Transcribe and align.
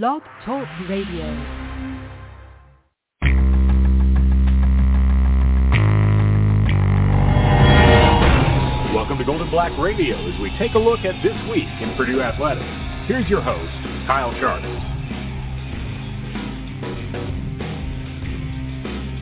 Blog 0.00 0.22
Talk 0.46 0.66
Radio. 0.88 1.26
Welcome 8.94 9.18
to 9.18 9.24
Gold 9.26 9.42
and 9.42 9.50
Black 9.50 9.78
Radio 9.78 10.16
as 10.16 10.40
we 10.40 10.50
take 10.58 10.72
a 10.72 10.78
look 10.78 11.00
at 11.00 11.22
this 11.22 11.36
week 11.50 11.68
in 11.82 11.94
Purdue 11.98 12.22
Athletics. 12.22 12.64
Here's 13.06 13.28
your 13.28 13.42
host, 13.42 13.70
Kyle 14.06 14.32
Charters. 14.40 14.82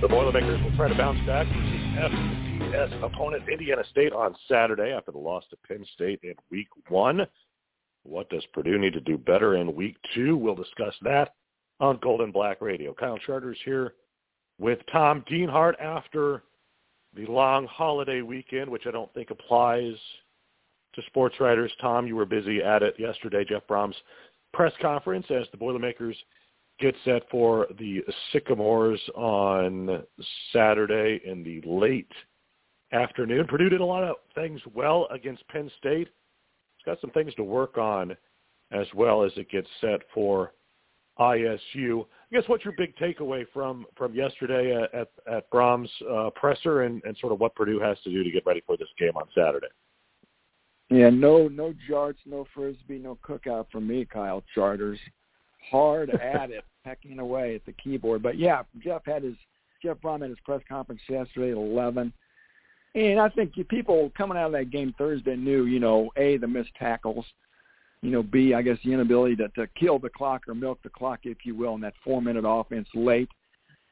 The 0.01 0.07
Boilermakers 0.07 0.63
will 0.63 0.77
try 0.77 0.89
to 0.89 0.95
bounce 0.95 1.19
back 1.27 1.49
versus 1.49 2.13
FCS 2.63 3.03
opponent 3.03 3.43
Indiana 3.51 3.83
State 3.91 4.13
on 4.13 4.37
Saturday 4.47 4.93
after 4.97 5.11
the 5.11 5.19
loss 5.19 5.43
to 5.51 5.57
Penn 5.67 5.85
State 5.95 6.21
in 6.23 6.35
Week 6.49 6.69
1. 6.89 7.27
What 8.03 8.31
does 8.31 8.45
Purdue 8.53 8.79
need 8.79 8.95
to 8.95 9.01
do 9.01 9.19
better 9.19 9.57
in 9.57 9.75
Week 9.75 9.97
2? 10.15 10.37
We'll 10.37 10.55
discuss 10.55 10.95
that 11.03 11.35
on 11.81 11.99
Gold 12.03 12.21
and 12.21 12.33
Black 12.33 12.61
Radio. 12.61 12.95
Kyle 12.95 13.19
Charters 13.19 13.59
here 13.65 13.95
with 14.59 14.79
Tom 14.93 15.25
Dienhart 15.31 15.75
after 15.81 16.43
the 17.15 17.27
long 17.27 17.67
holiday 17.67 18.23
weekend, 18.23 18.71
which 18.71 18.87
I 18.87 18.91
don't 18.91 19.13
think 19.15 19.31
applies 19.31 19.95
to 20.95 21.03
sports 21.07 21.37
writers. 21.41 21.73
Tom, 21.81 22.07
you 22.07 22.17
were 22.17 22.27
busy 22.27 22.63
at 22.63 22.83
it 22.83 22.95
yesterday. 22.99 23.45
Jeff 23.49 23.67
Brohm's 23.69 23.97
press 24.53 24.73
conference 24.81 25.27
as 25.31 25.47
the 25.51 25.57
Boilermakers 25.57 26.17
get 26.81 26.95
set 27.05 27.23
for 27.31 27.67
the 27.79 28.03
Sycamores 28.33 29.01
on 29.15 30.03
Saturday 30.53 31.21
in 31.25 31.43
the 31.43 31.61
late 31.69 32.11
afternoon. 32.93 33.47
Purdue 33.47 33.69
did 33.69 33.81
a 33.81 33.85
lot 33.85 34.03
of 34.03 34.17
things 34.35 34.61
well 34.75 35.07
against 35.11 35.47
Penn 35.49 35.71
State. 35.79 36.09
Got 36.91 37.01
some 37.01 37.11
things 37.11 37.33
to 37.37 37.45
work 37.45 37.79
on 37.79 38.17
as 38.73 38.87
well 38.97 39.23
as 39.23 39.31
it 39.37 39.49
gets 39.49 39.69
set 39.81 40.01
for 40.13 40.55
ISU. 41.21 42.05
I 42.05 42.35
guess 42.35 42.43
what's 42.49 42.65
your 42.65 42.75
big 42.77 42.97
takeaway 42.97 43.45
from 43.55 43.87
from 43.97 44.13
yesterday 44.13 44.75
at 44.75 44.93
at, 44.93 45.09
at 45.33 45.51
Brohm's 45.53 45.89
uh, 46.11 46.31
presser 46.31 46.83
and, 46.83 47.01
and 47.05 47.17
sort 47.19 47.33
of 47.33 47.39
what 47.39 47.55
Purdue 47.55 47.79
has 47.79 47.97
to 48.03 48.11
do 48.11 48.25
to 48.25 48.31
get 48.33 48.45
ready 48.45 48.61
for 48.67 48.77
this 48.77 48.89
game 48.99 49.13
on 49.15 49.29
Saturday? 49.37 49.69
Yeah, 50.89 51.11
no 51.11 51.47
no 51.47 51.73
jarts, 51.89 52.19
no 52.27 52.45
frisbee, 52.53 52.99
no 52.99 53.17
cookout 53.25 53.67
for 53.71 53.81
me, 53.81 54.05
Kyle 54.05 54.43
Charters. 54.53 54.99
Hard 55.71 56.11
at 56.21 56.51
it, 56.51 56.65
pecking 56.83 57.21
away 57.21 57.55
at 57.55 57.65
the 57.67 57.73
keyboard. 57.73 58.21
But 58.21 58.37
yeah, 58.37 58.63
Jeff 58.83 59.03
had 59.07 59.23
his 59.23 59.37
Jeff 59.81 59.99
Brohm 59.99 60.23
had 60.23 60.31
his 60.31 60.41
press 60.45 60.63
conference 60.69 61.03
yesterday 61.09 61.53
at 61.53 61.57
eleven. 61.57 62.13
And 62.95 63.21
I 63.21 63.29
think 63.29 63.55
people 63.69 64.11
coming 64.17 64.37
out 64.37 64.47
of 64.47 64.53
that 64.53 64.71
game 64.71 64.95
Thursday 64.99 65.37
knew, 65.37 65.65
you 65.65 65.79
know, 65.79 66.11
A, 66.17 66.39
the 66.39 66.49
missed 66.49 66.75
tackles, 66.79 67.25
you 68.03 68.11
know, 68.11 68.23
B, 68.23 68.55
I 68.55 68.63
guess 68.63 68.79
the 68.85 68.93
inability 68.93 69.37
to, 69.37 69.49
to 69.51 69.67
kill 69.79 69.99
the 69.99 70.09
clock 70.09 70.49
or 70.49 70.55
milk 70.55 70.81
the 70.83 70.89
clock, 70.89 71.21
if 71.25 71.39
you 71.45 71.55
will, 71.55 71.75
in 71.75 71.81
that 71.83 71.95
four-minute 72.03 72.45
offense 72.47 72.89
late 72.95 73.29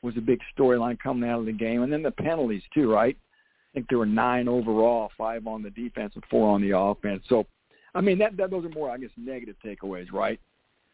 was 0.02 0.16
a 0.16 0.20
big 0.20 0.40
storyline 0.56 0.98
coming 0.98 1.28
out 1.28 1.40
of 1.40 1.46
the 1.46 1.52
game. 1.52 1.82
And 1.82 1.92
then 1.92 2.02
the 2.02 2.10
penalties, 2.10 2.62
too, 2.74 2.90
right? 2.90 3.16
I 3.16 3.70
think 3.74 3.88
there 3.88 3.98
were 3.98 4.06
nine 4.06 4.48
overall, 4.48 5.10
five 5.16 5.46
on 5.46 5.62
the 5.62 5.70
defense 5.70 6.12
and 6.14 6.24
four 6.30 6.48
on 6.48 6.62
the 6.62 6.76
offense. 6.76 7.22
So, 7.28 7.46
I 7.94 8.00
mean, 8.00 8.18
that, 8.18 8.36
that 8.36 8.50
those 8.50 8.64
are 8.64 8.70
more, 8.70 8.90
I 8.90 8.98
guess, 8.98 9.10
negative 9.16 9.56
takeaways, 9.64 10.10
right? 10.12 10.40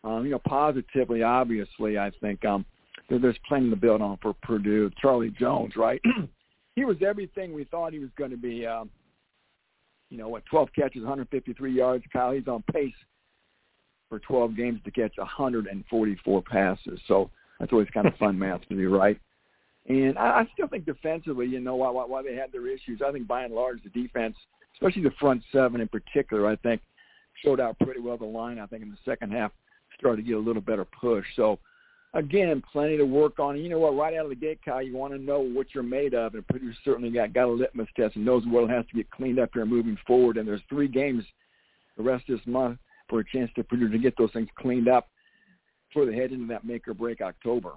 Um, 0.02 0.24
you 0.24 0.32
know, 0.32 0.40
positively, 0.40 1.22
obviously, 1.22 1.98
I 1.98 2.10
think 2.20 2.44
um, 2.44 2.66
there, 3.08 3.18
there's 3.18 3.38
plenty 3.48 3.70
to 3.70 3.76
build 3.76 4.02
on 4.02 4.18
for 4.20 4.34
Purdue. 4.42 4.90
Charlie 5.00 5.30
Jones, 5.38 5.76
right? 5.76 6.02
he 6.76 6.84
was 6.84 6.96
everything 7.06 7.52
we 7.52 7.64
thought 7.64 7.92
he 7.92 7.98
was 7.98 8.10
going 8.16 8.30
to 8.30 8.36
be. 8.36 8.66
Um, 8.66 8.90
you 10.10 10.18
know 10.18 10.28
what? 10.28 10.44
12 10.46 10.68
catches, 10.74 11.02
153 11.02 11.72
yards. 11.72 12.04
Kyle, 12.12 12.32
he's 12.32 12.46
on 12.48 12.62
pace 12.72 12.94
for 14.08 14.18
12 14.20 14.56
games 14.56 14.80
to 14.84 14.90
catch 14.90 15.12
144 15.16 16.42
passes. 16.42 17.00
So 17.08 17.30
that's 17.58 17.72
always 17.72 17.88
kind 17.92 18.06
of 18.06 18.14
fun 18.16 18.38
math 18.38 18.66
to 18.68 18.74
do, 18.74 18.94
right? 18.94 19.18
And 19.88 20.18
I, 20.18 20.40
I 20.40 20.48
still 20.52 20.68
think 20.68 20.86
defensively, 20.86 21.46
you 21.46 21.60
know, 21.60 21.76
why, 21.76 21.90
why, 21.90 22.04
why 22.04 22.22
they 22.22 22.34
had 22.34 22.52
their 22.52 22.68
issues. 22.68 23.00
I 23.06 23.12
think 23.12 23.26
by 23.26 23.44
and 23.44 23.54
large 23.54 23.82
the 23.82 23.90
defense, 23.90 24.36
especially 24.74 25.02
the 25.02 25.14
front 25.20 25.42
seven 25.52 25.80
in 25.80 25.88
particular, 25.88 26.46
I 26.46 26.56
think 26.56 26.80
showed 27.44 27.60
out 27.60 27.78
pretty 27.78 28.00
well. 28.00 28.16
The 28.16 28.24
line, 28.24 28.58
I 28.58 28.66
think, 28.66 28.82
in 28.82 28.90
the 28.90 28.96
second 29.04 29.32
half 29.32 29.52
started 29.98 30.22
to 30.22 30.28
get 30.28 30.36
a 30.36 30.40
little 30.40 30.62
better 30.62 30.84
push. 30.84 31.24
So 31.36 31.58
again, 32.14 32.62
plenty 32.72 32.96
to 32.96 33.04
work 33.04 33.38
on. 33.38 33.58
You 33.58 33.68
know 33.68 33.78
what? 33.78 33.96
Right 33.96 34.14
out 34.14 34.24
of 34.24 34.30
the 34.30 34.36
gate, 34.36 34.60
Kyle, 34.64 34.82
you 34.82 34.96
want 34.96 35.12
to 35.12 35.18
know 35.18 35.40
what 35.40 35.68
you're 35.74 35.82
made 35.82 36.14
of, 36.14 36.34
and 36.34 36.46
Purdue 36.46 36.72
certainly 36.84 37.10
got 37.10 37.32
got 37.32 37.48
a 37.48 37.52
litmus 37.52 37.88
test 37.96 38.16
and 38.16 38.24
knows 38.24 38.44
what 38.46 38.70
has 38.70 38.86
to 38.86 38.96
get 38.96 39.10
cleaned 39.10 39.38
up 39.38 39.50
here 39.52 39.66
moving 39.66 39.98
forward. 40.06 40.36
And 40.36 40.48
there's 40.48 40.62
three 40.68 40.88
games 40.88 41.24
the 41.96 42.02
rest 42.02 42.28
of 42.28 42.38
this 42.38 42.46
month 42.46 42.78
for 43.08 43.20
a 43.20 43.24
chance 43.24 43.50
to 43.56 43.64
Purdue 43.64 43.90
to 43.90 43.98
get 43.98 44.16
those 44.16 44.32
things 44.32 44.48
cleaned 44.58 44.88
up 44.88 45.08
before 45.88 46.06
they 46.06 46.16
head 46.16 46.32
into 46.32 46.46
that 46.46 46.64
make 46.64 46.88
or 46.88 46.94
break 46.94 47.20
October. 47.20 47.72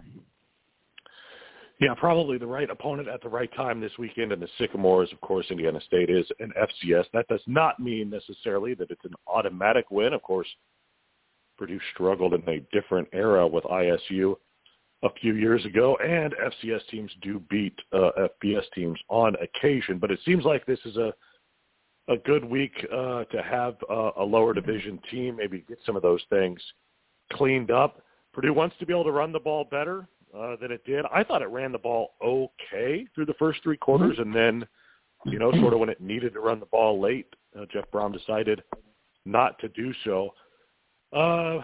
Yeah, 1.79 1.93
probably 1.95 2.39
the 2.39 2.47
right 2.47 2.69
opponent 2.71 3.07
at 3.07 3.21
the 3.21 3.29
right 3.29 3.53
time 3.55 3.79
this 3.79 3.91
weekend. 3.99 4.31
And 4.31 4.41
the 4.41 4.47
Sycamores, 4.57 5.11
of 5.11 5.21
course, 5.21 5.45
Indiana 5.51 5.79
State 5.85 6.09
is 6.09 6.25
an 6.39 6.51
FCS. 6.59 7.05
That 7.13 7.27
does 7.27 7.41
not 7.45 7.79
mean 7.79 8.09
necessarily 8.09 8.73
that 8.75 8.89
it's 8.89 9.05
an 9.05 9.13
automatic 9.27 9.91
win. 9.91 10.13
Of 10.13 10.23
course, 10.23 10.47
Purdue 11.57 11.79
struggled 11.93 12.33
in 12.33 12.47
a 12.47 12.59
different 12.71 13.07
era 13.13 13.47
with 13.47 13.63
ISU 13.65 14.35
a 15.03 15.09
few 15.21 15.35
years 15.35 15.63
ago, 15.65 15.97
and 16.03 16.33
FCS 16.33 16.87
teams 16.89 17.11
do 17.21 17.41
beat 17.49 17.77
uh, 17.93 18.11
FBS 18.43 18.63
teams 18.73 18.99
on 19.09 19.35
occasion. 19.35 19.99
But 19.99 20.11
it 20.11 20.19
seems 20.25 20.43
like 20.43 20.65
this 20.65 20.79
is 20.85 20.97
a 20.97 21.13
a 22.09 22.17
good 22.17 22.45
week 22.45 22.73
uh, 22.91 23.25
to 23.25 23.43
have 23.43 23.75
uh, 23.89 24.11
a 24.17 24.23
lower 24.23 24.53
division 24.53 24.99
team, 25.11 25.35
maybe 25.35 25.65
get 25.67 25.77
some 25.85 25.95
of 25.95 26.01
those 26.01 26.21
things 26.29 26.59
cleaned 27.33 27.71
up. 27.71 28.01
Purdue 28.33 28.53
wants 28.53 28.75
to 28.79 28.85
be 28.85 28.93
able 28.93 29.03
to 29.03 29.11
run 29.11 29.33
the 29.33 29.39
ball 29.39 29.65
better 29.69 30.07
uh, 30.37 30.55
than 30.61 30.71
it 30.71 30.85
did. 30.85 31.05
I 31.13 31.23
thought 31.23 31.41
it 31.41 31.49
ran 31.49 31.71
the 31.71 31.77
ball 31.77 32.11
okay 32.23 33.05
through 33.13 33.25
the 33.25 33.33
first 33.33 33.61
three 33.63 33.77
quarters, 33.77 34.17
and 34.19 34.33
then, 34.33 34.65
you 35.25 35.39
know, 35.39 35.51
sort 35.53 35.73
of 35.73 35.79
when 35.79 35.89
it 35.89 35.99
needed 35.99 36.33
to 36.33 36.39
run 36.39 36.59
the 36.59 36.65
ball 36.67 37.01
late, 37.01 37.27
uh, 37.59 37.65
Jeff 37.71 37.85
Brohm 37.91 38.13
decided 38.13 38.63
not 39.25 39.59
to 39.59 39.67
do 39.69 39.93
so. 40.05 40.33
Uh, 41.13 41.61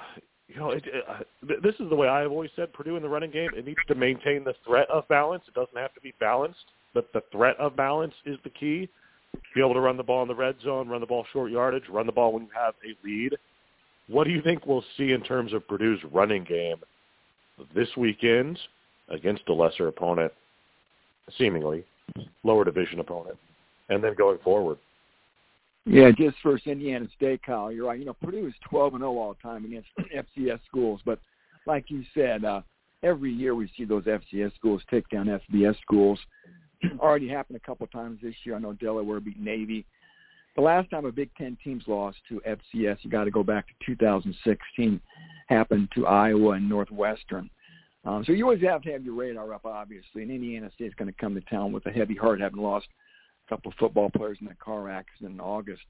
you 0.47 0.55
know, 0.57 0.71
it, 0.71 0.83
uh, 1.09 1.19
this 1.41 1.75
is 1.79 1.89
the 1.89 1.95
way 1.95 2.07
I've 2.07 2.31
always 2.31 2.51
said 2.55 2.73
Purdue 2.73 2.95
in 2.95 3.03
the 3.03 3.09
running 3.09 3.31
game. 3.31 3.49
It 3.55 3.65
needs 3.65 3.79
to 3.87 3.95
maintain 3.95 4.43
the 4.43 4.53
threat 4.65 4.89
of 4.89 5.07
balance. 5.07 5.43
It 5.47 5.53
doesn't 5.53 5.77
have 5.77 5.93
to 5.95 6.01
be 6.01 6.13
balanced, 6.19 6.65
but 6.93 7.11
the 7.13 7.21
threat 7.31 7.57
of 7.57 7.75
balance 7.75 8.13
is 8.25 8.37
the 8.43 8.49
key. 8.49 8.89
Be 9.55 9.61
able 9.61 9.73
to 9.73 9.79
run 9.79 9.97
the 9.97 10.03
ball 10.03 10.21
in 10.21 10.27
the 10.27 10.35
red 10.35 10.55
zone, 10.63 10.87
run 10.87 11.01
the 11.01 11.07
ball 11.07 11.25
short 11.33 11.51
yardage, 11.51 11.89
run 11.89 12.05
the 12.05 12.11
ball 12.11 12.33
when 12.33 12.43
you 12.43 12.49
have 12.53 12.75
a 12.85 13.07
lead. 13.07 13.35
What 14.07 14.25
do 14.25 14.31
you 14.31 14.41
think 14.41 14.65
we'll 14.65 14.83
see 14.97 15.11
in 15.11 15.21
terms 15.21 15.53
of 15.53 15.67
Purdue's 15.67 15.99
running 16.11 16.43
game 16.43 16.77
this 17.73 17.89
weekend 17.97 18.59
against 19.09 19.47
a 19.47 19.53
lesser 19.53 19.87
opponent, 19.87 20.31
seemingly 21.37 21.83
lower 22.43 22.63
division 22.63 22.99
opponent, 22.99 23.37
and 23.89 24.03
then 24.03 24.13
going 24.15 24.37
forward? 24.43 24.77
Yeah, 25.85 26.11
just 26.11 26.37
first 26.41 26.65
Indiana 26.67 27.07
State, 27.15 27.43
Kyle. 27.43 27.71
You're 27.71 27.87
right. 27.87 27.99
You 27.99 28.05
know, 28.05 28.13
Purdue 28.13 28.47
is 28.47 28.53
12 28.69 28.93
and 28.93 29.01
0 29.01 29.17
all 29.17 29.33
the 29.33 29.47
time 29.47 29.65
against 29.65 29.89
FCS 30.37 30.59
schools, 30.65 31.01
but 31.05 31.19
like 31.65 31.85
you 31.89 32.03
said, 32.13 32.45
uh, 32.45 32.61
every 33.03 33.31
year 33.31 33.55
we 33.55 33.69
see 33.77 33.85
those 33.85 34.03
FCS 34.03 34.55
schools 34.55 34.81
take 34.89 35.07
down 35.09 35.27
FBS 35.51 35.75
schools. 35.81 36.19
Already 36.99 37.27
happened 37.27 37.57
a 37.57 37.65
couple 37.65 37.85
times 37.87 38.19
this 38.21 38.35
year. 38.43 38.55
I 38.55 38.59
know 38.59 38.73
Delaware 38.73 39.19
beat 39.19 39.39
Navy. 39.39 39.85
The 40.55 40.61
last 40.61 40.89
time 40.89 41.05
a 41.05 41.11
Big 41.11 41.31
Ten 41.35 41.57
team's 41.63 41.83
lost 41.87 42.17
to 42.29 42.41
FCS, 42.47 42.97
you 43.01 43.09
got 43.09 43.23
to 43.23 43.31
go 43.31 43.43
back 43.43 43.67
to 43.67 43.73
2016, 43.85 45.01
happened 45.47 45.89
to 45.95 46.05
Iowa 46.05 46.51
and 46.51 46.69
Northwestern. 46.69 47.49
Um, 48.05 48.23
so 48.25 48.33
you 48.33 48.43
always 48.43 48.61
have 48.61 48.81
to 48.83 48.91
have 48.91 49.03
your 49.03 49.15
radar 49.15 49.53
up, 49.53 49.65
obviously. 49.65 50.21
And 50.21 50.31
Indiana 50.31 50.69
State's 50.75 50.93
going 50.95 51.11
to 51.11 51.19
come 51.19 51.33
to 51.33 51.41
town 51.41 51.71
with 51.71 51.85
a 51.87 51.91
heavy 51.91 52.15
heart, 52.15 52.39
having 52.39 52.61
lost 52.61 52.87
couple 53.49 53.71
of 53.71 53.77
football 53.77 54.09
players 54.09 54.37
in 54.41 54.47
that 54.47 54.59
car 54.59 54.89
accident 54.89 55.33
in 55.33 55.39
August. 55.39 55.83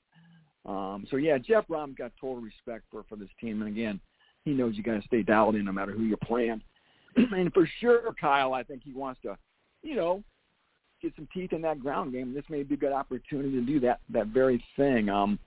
Um, 0.65 1.05
so 1.09 1.17
yeah, 1.17 1.37
Jeff 1.37 1.67
Brohm 1.67 1.97
got 1.97 2.11
total 2.19 2.41
respect 2.41 2.85
for 2.89 3.03
for 3.09 3.15
this 3.15 3.29
team, 3.39 3.61
and 3.61 3.69
again, 3.69 3.99
he 4.45 4.51
knows 4.51 4.75
you 4.75 4.83
got 4.83 5.01
to 5.01 5.07
stay 5.07 5.23
dialed 5.23 5.55
in 5.55 5.65
no 5.65 5.71
matter 5.71 5.91
who 5.91 6.03
you're 6.03 6.17
playing. 6.17 6.61
and 7.15 7.53
for 7.53 7.69
sure, 7.79 8.13
Kyle, 8.19 8.53
I 8.53 8.63
think 8.63 8.81
he 8.83 8.93
wants 8.93 9.21
to, 9.21 9.37
you 9.81 9.95
know, 9.95 10.23
get 11.01 11.13
some 11.15 11.27
teeth 11.33 11.53
in 11.53 11.61
that 11.61 11.79
ground 11.79 12.13
game. 12.13 12.33
This 12.33 12.45
may 12.49 12.63
be 12.63 12.75
a 12.75 12.77
good 12.77 12.93
opportunity 12.93 13.51
to 13.51 13.61
do 13.61 13.79
that 13.81 13.99
that 14.09 14.27
very 14.27 14.63
thing. 14.77 15.09
Um, 15.09 15.37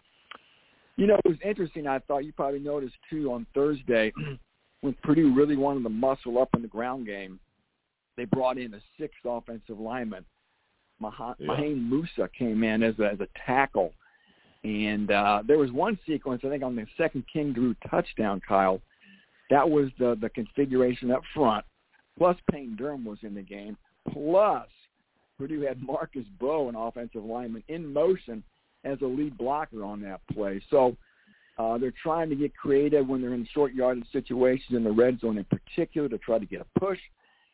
you 0.97 1.07
know, 1.07 1.17
it 1.25 1.29
was 1.29 1.39
interesting. 1.45 1.87
I 1.87 1.99
thought 2.01 2.25
you 2.25 2.33
probably 2.33 2.61
noticed 2.61 2.95
too 3.11 3.33
on 3.33 3.47
Thursday 3.55 4.13
when 4.81 4.95
Purdue 5.03 5.35
really 5.35 5.57
wanted 5.57 5.83
to 5.83 5.89
muscle 5.89 6.39
up 6.39 6.51
in 6.55 6.63
the 6.63 6.69
ground 6.69 7.07
game. 7.07 7.39
They 8.17 8.25
brought 8.25 8.57
in 8.57 8.73
a 8.73 8.81
sixth 8.99 9.19
offensive 9.25 9.79
lineman. 9.79 10.25
Mah- 11.01 11.35
yeah. 11.39 11.49
Mahamane 11.49 11.83
Moussa 11.89 12.29
came 12.37 12.65
in 12.65 12.83
as 12.83 12.99
a, 12.99 13.07
as 13.07 13.21
a 13.21 13.29
tackle, 13.45 13.93
and 14.65 15.11
uh, 15.11 15.43
there 15.47 15.59
was 15.59 15.71
one 15.73 15.99
sequence 16.07 16.43
I 16.45 16.49
think 16.49 16.63
on 16.63 16.77
the 16.77 16.87
second 16.97 17.25
King 17.33 17.53
Doerue 17.53 17.77
touchdown, 17.91 18.41
Kyle. 18.47 18.81
That 19.51 19.69
was 19.69 19.91
the 19.99 20.17
the 20.21 20.29
configuration 20.31 21.11
up 21.11 21.23
front. 21.35 21.65
Plus 22.19 22.37
Payne 22.51 22.77
Durham 22.77 23.05
was 23.05 23.19
in 23.23 23.35
the 23.35 23.43
game. 23.43 23.77
Plus 24.11 24.67
Purdue 25.39 25.61
had 25.61 25.83
Marcus 25.83 26.25
Mbow, 26.41 26.69
an 26.69 26.75
offensive 26.75 27.25
lineman, 27.25 27.63
in 27.69 27.93
motion 27.93 28.43
as 28.85 28.99
a 29.03 29.07
lead 29.07 29.37
blocker 29.37 29.85
on 29.85 30.01
that 30.03 30.21
play. 30.33 30.61
So, 30.71 30.97
Uh, 31.59 31.79
they're 31.79 32.03
trying 32.03 32.29
to 32.29 32.37
get 32.37 32.55
creative 32.55 33.09
when 33.09 33.23
they're 33.23 33.33
in 33.33 33.47
short 33.55 33.73
yardage 33.73 34.05
situations 34.13 34.77
in 34.77 34.85
the 34.85 34.93
red 34.93 35.19
zone 35.21 35.39
in 35.39 35.45
particular 35.45 36.07
to 36.07 36.19
try 36.19 36.39
to 36.39 36.45
get 36.45 36.61
a 36.61 36.79
push. 36.79 36.99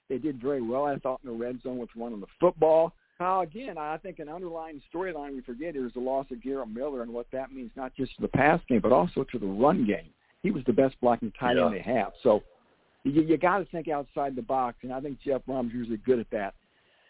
They 0.08 0.18
did 0.18 0.40
very 0.42 0.60
well, 0.60 0.86
I 0.86 0.96
thought, 0.96 1.20
in 1.22 1.30
the 1.30 1.36
red 1.36 1.62
zone 1.62 1.78
with 1.78 1.88
running 1.94 2.18
the 2.20 2.26
football. 2.40 2.94
Now, 3.22 3.42
again, 3.42 3.78
I 3.78 3.98
think 3.98 4.18
an 4.18 4.28
underlying 4.28 4.82
storyline 4.92 5.36
we 5.36 5.42
forget 5.42 5.76
is 5.76 5.92
the 5.92 6.00
loss 6.00 6.26
of 6.32 6.42
Garrett 6.42 6.68
Miller 6.68 7.02
and 7.02 7.12
what 7.12 7.28
that 7.30 7.52
means 7.52 7.70
not 7.76 7.94
just 7.94 8.16
to 8.16 8.22
the 8.22 8.26
pass 8.26 8.58
game, 8.68 8.80
but 8.80 8.90
also 8.90 9.24
to 9.30 9.38
the 9.38 9.46
run 9.46 9.86
game. 9.86 10.08
He 10.42 10.50
was 10.50 10.64
the 10.66 10.72
best 10.72 10.96
blocking 11.00 11.32
tight 11.38 11.56
end 11.56 11.72
they 11.72 11.82
have. 11.82 12.10
So 12.24 12.42
you, 13.04 13.22
you 13.22 13.36
got 13.38 13.58
to 13.58 13.64
think 13.66 13.86
outside 13.86 14.34
the 14.34 14.42
box, 14.42 14.78
and 14.82 14.92
I 14.92 15.00
think 15.00 15.20
Jeff 15.24 15.42
Brohm's 15.48 15.72
usually 15.72 15.98
good 15.98 16.18
at 16.18 16.28
that, 16.32 16.54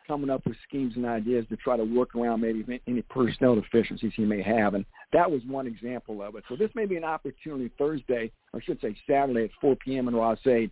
coming 0.07 0.29
up 0.29 0.47
with 0.47 0.55
schemes 0.69 0.97
and 0.97 1.07
ideas 1.07 1.47
to 1.49 1.57
try 1.57 1.79
to 1.79 1.85
work 1.85 2.15
around 2.15 2.43
maybe 2.43 2.83
any 2.87 3.01
personnel 3.01 3.55
deficiencies 3.55 4.13
he 4.15 4.27
may 4.27 4.43
have. 4.43 4.75
And 4.75 4.85
that 5.15 5.31
was 5.31 5.41
one 5.47 5.67
example 5.67 6.21
of 6.21 6.37
it. 6.37 6.45
So 6.47 6.57
this 6.57 6.71
may 6.75 6.85
be 6.85 6.99
an 6.99 7.05
opportunity 7.05 7.71
Thursday, 7.79 8.31
or 8.53 8.61
I 8.61 8.63
should 8.63 8.83
say 8.83 8.95
Saturday 9.09 9.45
at 9.45 9.51
4 9.63 9.77
p.m. 9.77 10.09
in 10.09 10.15
Ross-Ade 10.15 10.71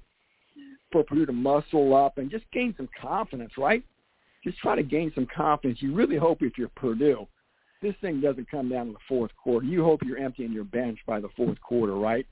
for 0.93 1.03
Purdue 1.03 1.25
to 1.25 1.33
muscle 1.33 1.97
up 1.97 2.19
and 2.19 2.31
just 2.31 2.45
gain 2.53 2.75
some 2.77 2.91
confidence, 3.01 3.53
right? 3.57 3.83
Just 4.43 4.59
try 4.59 4.75
to 4.75 4.83
gain 4.83 5.13
some 5.15 5.27
confidence. 5.35 5.81
You 5.83 5.95
really 5.95 6.17
hope 6.17 6.43
if 6.43 6.57
you're 6.57 6.69
Purdue, 6.69 7.27
this 7.83 7.95
thing 8.01 8.21
doesn't 8.21 8.51
come 8.51 8.69
down 8.69 8.87
to 8.87 8.93
the 8.93 8.99
fourth 9.09 9.31
quarter. 9.43 9.67
You 9.67 9.85
hope 9.85 10.03
you're 10.05 10.19
emptying 10.19 10.53
your 10.53 10.65
bench 10.65 10.99
by 11.07 11.21
the 11.21 11.29
fourth 11.37 11.61
quarter, 11.61 11.95
right? 11.95 12.27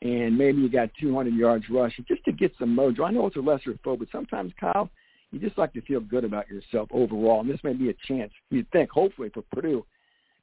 And 0.00 0.36
maybe 0.36 0.60
you 0.60 0.68
got 0.68 0.90
200 1.00 1.34
yards 1.34 1.64
rushing 1.70 2.04
just 2.08 2.24
to 2.24 2.32
get 2.32 2.52
some 2.58 2.76
mojo. 2.76 3.06
I 3.06 3.10
know 3.10 3.26
it's 3.26 3.36
a 3.36 3.40
lesser 3.40 3.78
foe, 3.84 3.96
but 3.96 4.08
sometimes, 4.10 4.52
Kyle, 4.58 4.90
you 5.30 5.38
just 5.38 5.58
like 5.58 5.72
to 5.74 5.80
feel 5.82 6.00
good 6.00 6.24
about 6.24 6.48
yourself 6.48 6.88
overall. 6.92 7.40
And 7.40 7.50
this 7.50 7.62
may 7.62 7.72
be 7.72 7.90
a 7.90 7.94
chance, 8.06 8.32
you'd 8.50 8.70
think, 8.70 8.90
hopefully 8.90 9.30
for 9.32 9.42
Purdue, 9.52 9.84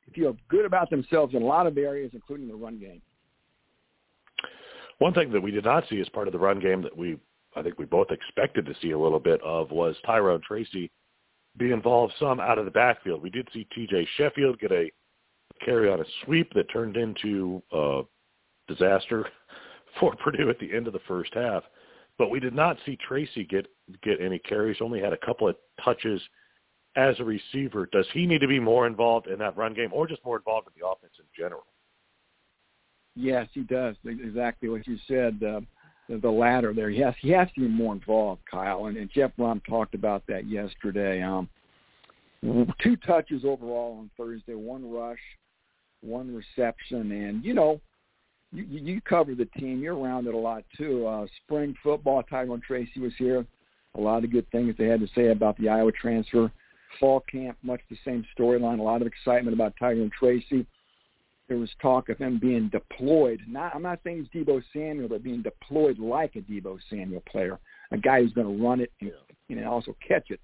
to 0.06 0.12
feel 0.12 0.36
good 0.50 0.66
about 0.66 0.89
themselves 0.89 1.36
in 1.36 1.42
a 1.42 1.45
lot 1.45 1.68
of 1.68 1.77
areas, 1.77 2.12
including 2.13 2.48
the 2.48 2.56
run 2.56 2.80
game. 2.80 3.01
One 5.00 5.13
thing 5.13 5.31
that 5.31 5.42
we 5.42 5.51
did 5.51 5.66
not 5.66 5.86
see 5.89 6.01
as 6.01 6.10
part 6.10 6.27
of 6.27 6.33
the 6.33 6.39
run 6.39 6.60
game 6.60 6.81
that 6.81 6.95
we, 6.95 7.18
I 7.56 7.62
think 7.62 7.77
we 7.77 7.86
both 7.86 8.12
expected 8.12 8.66
to 8.66 8.74
see 8.81 8.92
a 8.92 9.00
little 9.00 9.19
bit 9.19 9.42
of 9.44 9.71
was 9.71 9.95
Tyrone 10.06 10.42
Tracy 10.45 10.89
be 11.57 11.72
involved 11.72 12.13
some 12.19 12.40
out 12.40 12.57
of 12.57 12.66
the 12.66 12.72
backfield. 12.72 13.22
We 13.22 13.30
did 13.30 13.48
see 13.54 13.68
T.J. 13.75 14.07
Sheffield 14.18 14.60
get 14.60 14.72
a 14.72 14.90
carry 15.63 15.90
on 15.90 16.00
a 16.00 16.06
sweep 16.24 16.54
that 16.54 16.72
turned 16.72 16.96
into 16.96 17.62
a 17.72 18.01
disaster 18.68 19.28
for 20.00 20.16
Purdue 20.16 20.50
at 20.50 20.60
the 20.60 20.74
end 20.74 20.88
of 20.88 20.94
the 20.94 21.00
first 21.07 21.34
half. 21.34 21.63
But 22.18 22.30
we 22.30 22.40
did 22.40 22.54
not 22.54 22.78
see 22.86 22.98
Tracy 23.07 23.46
get 23.46 23.68
get 24.04 24.22
any 24.22 24.40
carries. 24.40 24.78
Only 24.81 25.00
had 25.00 25.13
a 25.13 25.25
couple 25.25 25.48
of 25.48 25.56
touches 25.84 26.22
as 26.96 27.16
a 27.19 27.24
receiver. 27.24 27.88
Does 27.92 28.06
he 28.13 28.25
need 28.25 28.42
to 28.42 28.48
be 28.48 28.60
more 28.60 28.88
involved 28.88 29.28
in 29.28 29.40
that 29.40 29.56
run 29.56 29.74
game, 29.74 29.90
or 29.94 30.06
just 30.07 30.24
more 30.25 30.38
involved 30.38 30.68
in 30.68 30.74
the 30.80 30.86
offense 30.86 31.13
in 31.18 31.25
general? 31.38 31.66
Yes, 33.16 33.48
he 33.54 33.62
does. 33.62 33.95
Exactly 34.06 34.69
what 34.69 34.86
you 34.86 34.98
said. 35.07 35.42
Uh, 35.44 35.62
the 36.09 36.29
latter 36.29 36.73
there. 36.73 36.89
Yes, 36.89 37.15
he 37.21 37.29
has 37.29 37.47
to 37.53 37.61
be 37.61 37.67
more 37.67 37.94
involved, 37.94 38.41
Kyle. 38.50 38.88
And, 38.88 38.97
and 38.97 39.09
Jeff 39.13 39.31
Brohm 39.38 39.63
talked 39.65 39.94
about 39.94 40.23
that 40.27 40.47
yesterday. 40.47 41.21
Um, 41.21 41.47
two 42.41 42.95
touches 43.06 43.44
overall 43.45 43.97
on 44.00 44.09
Thursday, 44.17 44.56
one 44.56 44.91
rush, 44.91 45.19
one 46.01 46.33
reception, 46.33 47.11
and 47.11 47.44
you 47.44 47.53
know, 47.53 47.79
you, 48.51 48.63
you 48.63 49.01
cover 49.01 49.35
the 49.35 49.45
team. 49.45 49.81
You're 49.81 49.97
around 49.97 50.25
it 50.25 50.33
a 50.33 50.38
lot 50.38 50.63
too. 50.75 51.06
Uh, 51.06 51.27
spring 51.44 51.75
football, 51.83 52.23
Tyrone 52.23 52.61
Tracy 52.65 53.00
was 53.00 53.13
here. 53.17 53.45
A 53.95 54.00
lot 54.00 54.23
of 54.23 54.31
good 54.31 54.50
things 54.51 54.75
they 54.77 54.85
had 54.85 55.01
to 55.01 55.07
say 55.13 55.27
about 55.27 55.57
the 55.57 55.69
Iowa 55.69 55.91
transfer. 55.91 56.51
Fall 57.00 57.23
camp, 57.31 57.57
much 57.61 57.81
the 57.89 57.97
same 58.03 58.25
storyline. 58.38 58.79
A 58.79 58.83
lot 58.83 59.01
of 59.01 59.07
excitement 59.07 59.53
about 59.53 59.73
Tyrone 59.79 60.11
Tracy 60.17 60.65
there 61.50 61.57
was 61.57 61.69
talk 61.81 62.10
of 62.10 62.18
him 62.18 62.40
being 62.40 62.69
deployed. 62.69 63.42
Not, 63.48 63.75
I'm 63.75 63.81
not 63.81 64.00
saying 64.04 64.28
he's 64.31 64.46
Deebo 64.46 64.62
Samuel, 64.72 65.10
but 65.10 65.24
being 65.24 65.42
deployed 65.42 66.00
like 66.00 66.36
a 66.36 66.40
Deebo 66.40 66.78
Samuel 66.90 67.24
player, 67.30 67.60
a 67.92 67.98
guy 67.98 68.22
who's 68.22 68.34
going 68.34 68.48
to 68.48 68.63
run 68.63 68.80
it 68.80 68.92
and, 69.01 69.12
and 69.50 69.66
also 69.66 69.96
catch 70.07 70.30
it. 70.30 70.40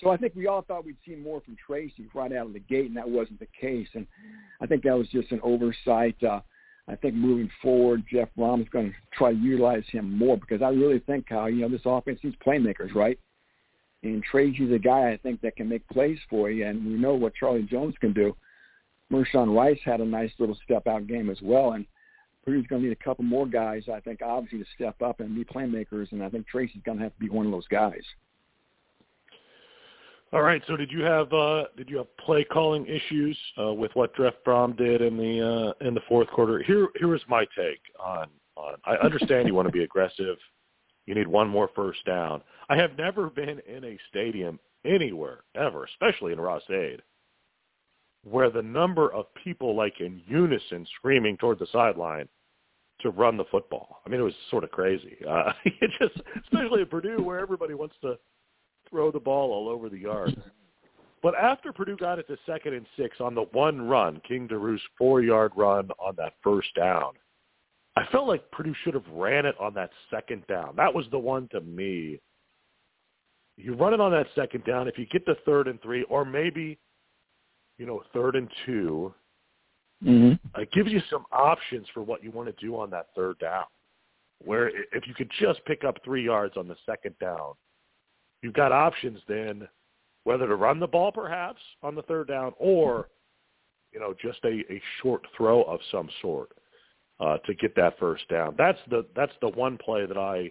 So 0.00 0.10
I 0.10 0.16
think 0.16 0.34
we 0.36 0.46
all 0.46 0.62
thought 0.62 0.86
we'd 0.86 0.96
see 1.04 1.16
more 1.16 1.40
from 1.40 1.56
Tracy 1.66 2.08
right 2.14 2.32
out 2.32 2.46
of 2.46 2.52
the 2.52 2.60
gate, 2.60 2.86
and 2.86 2.96
that 2.96 3.08
wasn't 3.08 3.40
the 3.40 3.48
case. 3.60 3.88
And 3.94 4.06
I 4.60 4.66
think 4.66 4.84
that 4.84 4.96
was 4.96 5.08
just 5.08 5.32
an 5.32 5.40
oversight. 5.42 6.16
Uh, 6.22 6.40
I 6.86 6.94
think 6.94 7.14
moving 7.14 7.50
forward, 7.60 8.04
Jeff 8.10 8.28
Brohm 8.38 8.62
is 8.62 8.68
going 8.68 8.90
to 8.90 8.96
try 9.12 9.32
to 9.32 9.38
utilize 9.38 9.82
him 9.90 10.16
more 10.16 10.38
because 10.38 10.62
I 10.62 10.68
really 10.68 11.00
think, 11.00 11.28
Kyle, 11.28 11.50
you 11.50 11.62
know, 11.62 11.68
this 11.68 11.82
offense 11.84 12.20
needs 12.22 12.36
playmakers, 12.46 12.94
right? 12.94 13.18
And 14.04 14.22
Tracy's 14.22 14.72
a 14.72 14.78
guy 14.78 15.10
I 15.10 15.16
think 15.16 15.40
that 15.40 15.56
can 15.56 15.68
make 15.68 15.86
plays 15.88 16.18
for 16.30 16.48
you, 16.48 16.64
and 16.64 16.86
we 16.86 16.92
know 16.92 17.14
what 17.14 17.34
Charlie 17.34 17.64
Jones 17.64 17.96
can 18.00 18.12
do. 18.12 18.36
Mershawn 19.12 19.54
Rice 19.56 19.80
had 19.84 20.00
a 20.00 20.04
nice 20.04 20.32
little 20.38 20.58
step 20.64 20.86
out 20.86 21.06
game 21.06 21.30
as 21.30 21.40
well. 21.42 21.72
And 21.72 21.86
Purdue's 22.44 22.66
going 22.66 22.82
to 22.82 22.88
need 22.88 22.96
a 22.98 23.04
couple 23.04 23.24
more 23.24 23.46
guys, 23.46 23.84
I 23.92 24.00
think, 24.00 24.20
obviously 24.22 24.60
to 24.60 24.64
step 24.74 25.00
up 25.02 25.20
and 25.20 25.34
be 25.34 25.44
playmakers. 25.44 26.12
And 26.12 26.22
I 26.22 26.28
think 26.28 26.46
Tracy's 26.46 26.82
going 26.84 26.98
to 26.98 27.04
have 27.04 27.14
to 27.14 27.20
be 27.20 27.28
one 27.28 27.46
of 27.46 27.52
those 27.52 27.66
guys. 27.68 28.02
All 30.32 30.42
right. 30.42 30.62
So 30.66 30.76
did 30.76 30.92
you 30.92 31.02
have 31.02 31.32
uh, 31.32 31.64
did 31.76 31.88
you 31.88 31.96
have 31.98 32.16
play 32.18 32.44
calling 32.44 32.86
issues 32.86 33.38
uh, 33.58 33.72
with 33.72 33.90
what 33.94 34.14
Jeff 34.14 34.34
Brohm 34.46 34.76
did 34.76 35.00
in 35.00 35.16
the 35.16 35.74
uh, 35.80 35.86
in 35.86 35.94
the 35.94 36.02
fourth 36.06 36.28
quarter? 36.28 36.62
Here 36.62 36.88
here 36.98 37.14
is 37.14 37.22
my 37.28 37.46
take 37.56 37.80
on 37.98 38.28
on. 38.56 38.74
I 38.84 38.96
understand 38.96 39.48
you 39.48 39.54
want 39.54 39.68
to 39.68 39.72
be 39.72 39.84
aggressive. 39.84 40.36
You 41.06 41.14
need 41.14 41.28
one 41.28 41.48
more 41.48 41.70
first 41.74 42.04
down. 42.04 42.42
I 42.68 42.76
have 42.76 42.98
never 42.98 43.30
been 43.30 43.60
in 43.66 43.84
a 43.84 43.98
stadium 44.10 44.60
anywhere 44.84 45.44
ever, 45.54 45.84
especially 45.84 46.34
in 46.34 46.40
Ross-Ade, 46.40 47.00
where 48.30 48.50
the 48.50 48.62
number 48.62 49.12
of 49.12 49.26
people 49.42 49.76
like 49.76 50.00
in 50.00 50.22
unison 50.26 50.86
screaming 50.96 51.36
toward 51.36 51.58
the 51.58 51.66
sideline 51.72 52.28
to 53.00 53.10
run 53.10 53.36
the 53.36 53.44
football. 53.50 54.00
I 54.04 54.08
mean, 54.08 54.20
it 54.20 54.24
was 54.24 54.34
sort 54.50 54.64
of 54.64 54.70
crazy. 54.70 55.16
Uh, 55.28 55.52
it 55.64 55.90
just, 56.00 56.20
especially 56.42 56.82
at 56.82 56.90
Purdue, 56.90 57.22
where 57.22 57.38
everybody 57.38 57.74
wants 57.74 57.94
to 58.02 58.18
throw 58.90 59.10
the 59.10 59.20
ball 59.20 59.52
all 59.52 59.68
over 59.68 59.88
the 59.88 59.98
yard. 59.98 60.40
But 61.22 61.34
after 61.34 61.72
Purdue 61.72 61.96
got 61.96 62.18
it 62.18 62.26
to 62.28 62.36
second 62.46 62.74
and 62.74 62.86
six 62.96 63.16
on 63.20 63.34
the 63.34 63.42
one 63.52 63.88
run, 63.88 64.20
King 64.26 64.48
Doerue's 64.48 64.82
four-yard 64.96 65.52
run 65.56 65.90
on 65.98 66.14
that 66.16 66.34
first 66.42 66.68
down, 66.76 67.12
I 67.96 68.06
felt 68.12 68.28
like 68.28 68.50
Purdue 68.52 68.74
should 68.84 68.94
have 68.94 69.06
ran 69.12 69.44
it 69.44 69.56
on 69.58 69.74
that 69.74 69.90
second 70.10 70.46
down. 70.46 70.74
That 70.76 70.94
was 70.94 71.06
the 71.10 71.18
one 71.18 71.48
to 71.52 71.60
me. 71.60 72.20
You 73.56 73.74
run 73.74 73.92
it 73.92 74.00
on 74.00 74.12
that 74.12 74.28
second 74.36 74.64
down. 74.64 74.86
If 74.86 74.98
you 74.98 75.06
get 75.06 75.26
to 75.26 75.34
third 75.44 75.66
and 75.66 75.82
three, 75.82 76.04
or 76.04 76.24
maybe 76.24 76.78
you 77.78 77.86
know, 77.86 78.02
third 78.12 78.36
and 78.36 78.48
2 78.66 79.14
mm-hmm. 80.04 80.60
it 80.60 80.72
gives 80.72 80.90
you 80.90 81.00
some 81.10 81.24
options 81.32 81.86
for 81.94 82.02
what 82.02 82.22
you 82.22 82.30
want 82.30 82.48
to 82.48 82.64
do 82.64 82.76
on 82.76 82.90
that 82.90 83.06
third 83.14 83.38
down. 83.38 83.64
Where 84.44 84.68
if 84.68 85.06
you 85.06 85.14
could 85.14 85.30
just 85.40 85.64
pick 85.64 85.82
up 85.84 85.96
three 86.04 86.24
yards 86.24 86.56
on 86.56 86.68
the 86.68 86.76
second 86.86 87.14
down, 87.20 87.54
you've 88.42 88.54
got 88.54 88.70
options 88.70 89.20
then 89.26 89.66
whether 90.24 90.46
to 90.46 90.56
run 90.56 90.78
the 90.78 90.86
ball 90.86 91.10
perhaps 91.10 91.60
on 91.82 91.94
the 91.94 92.02
third 92.02 92.28
down 92.28 92.52
or, 92.58 93.08
you 93.92 93.98
know, 93.98 94.14
just 94.20 94.38
a, 94.44 94.60
a 94.70 94.80
short 95.00 95.22
throw 95.36 95.62
of 95.62 95.80
some 95.90 96.08
sort 96.20 96.50
uh, 97.20 97.38
to 97.38 97.54
get 97.54 97.74
that 97.76 97.98
first 97.98 98.28
down. 98.28 98.54
That's 98.58 98.78
the 98.90 99.06
that's 99.16 99.32
the 99.40 99.48
one 99.48 99.78
play 99.78 100.06
that 100.06 100.18
I 100.18 100.50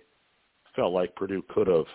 felt 0.76 0.94
like 0.94 1.16
Purdue 1.16 1.44
could 1.50 1.68
have 1.68 1.86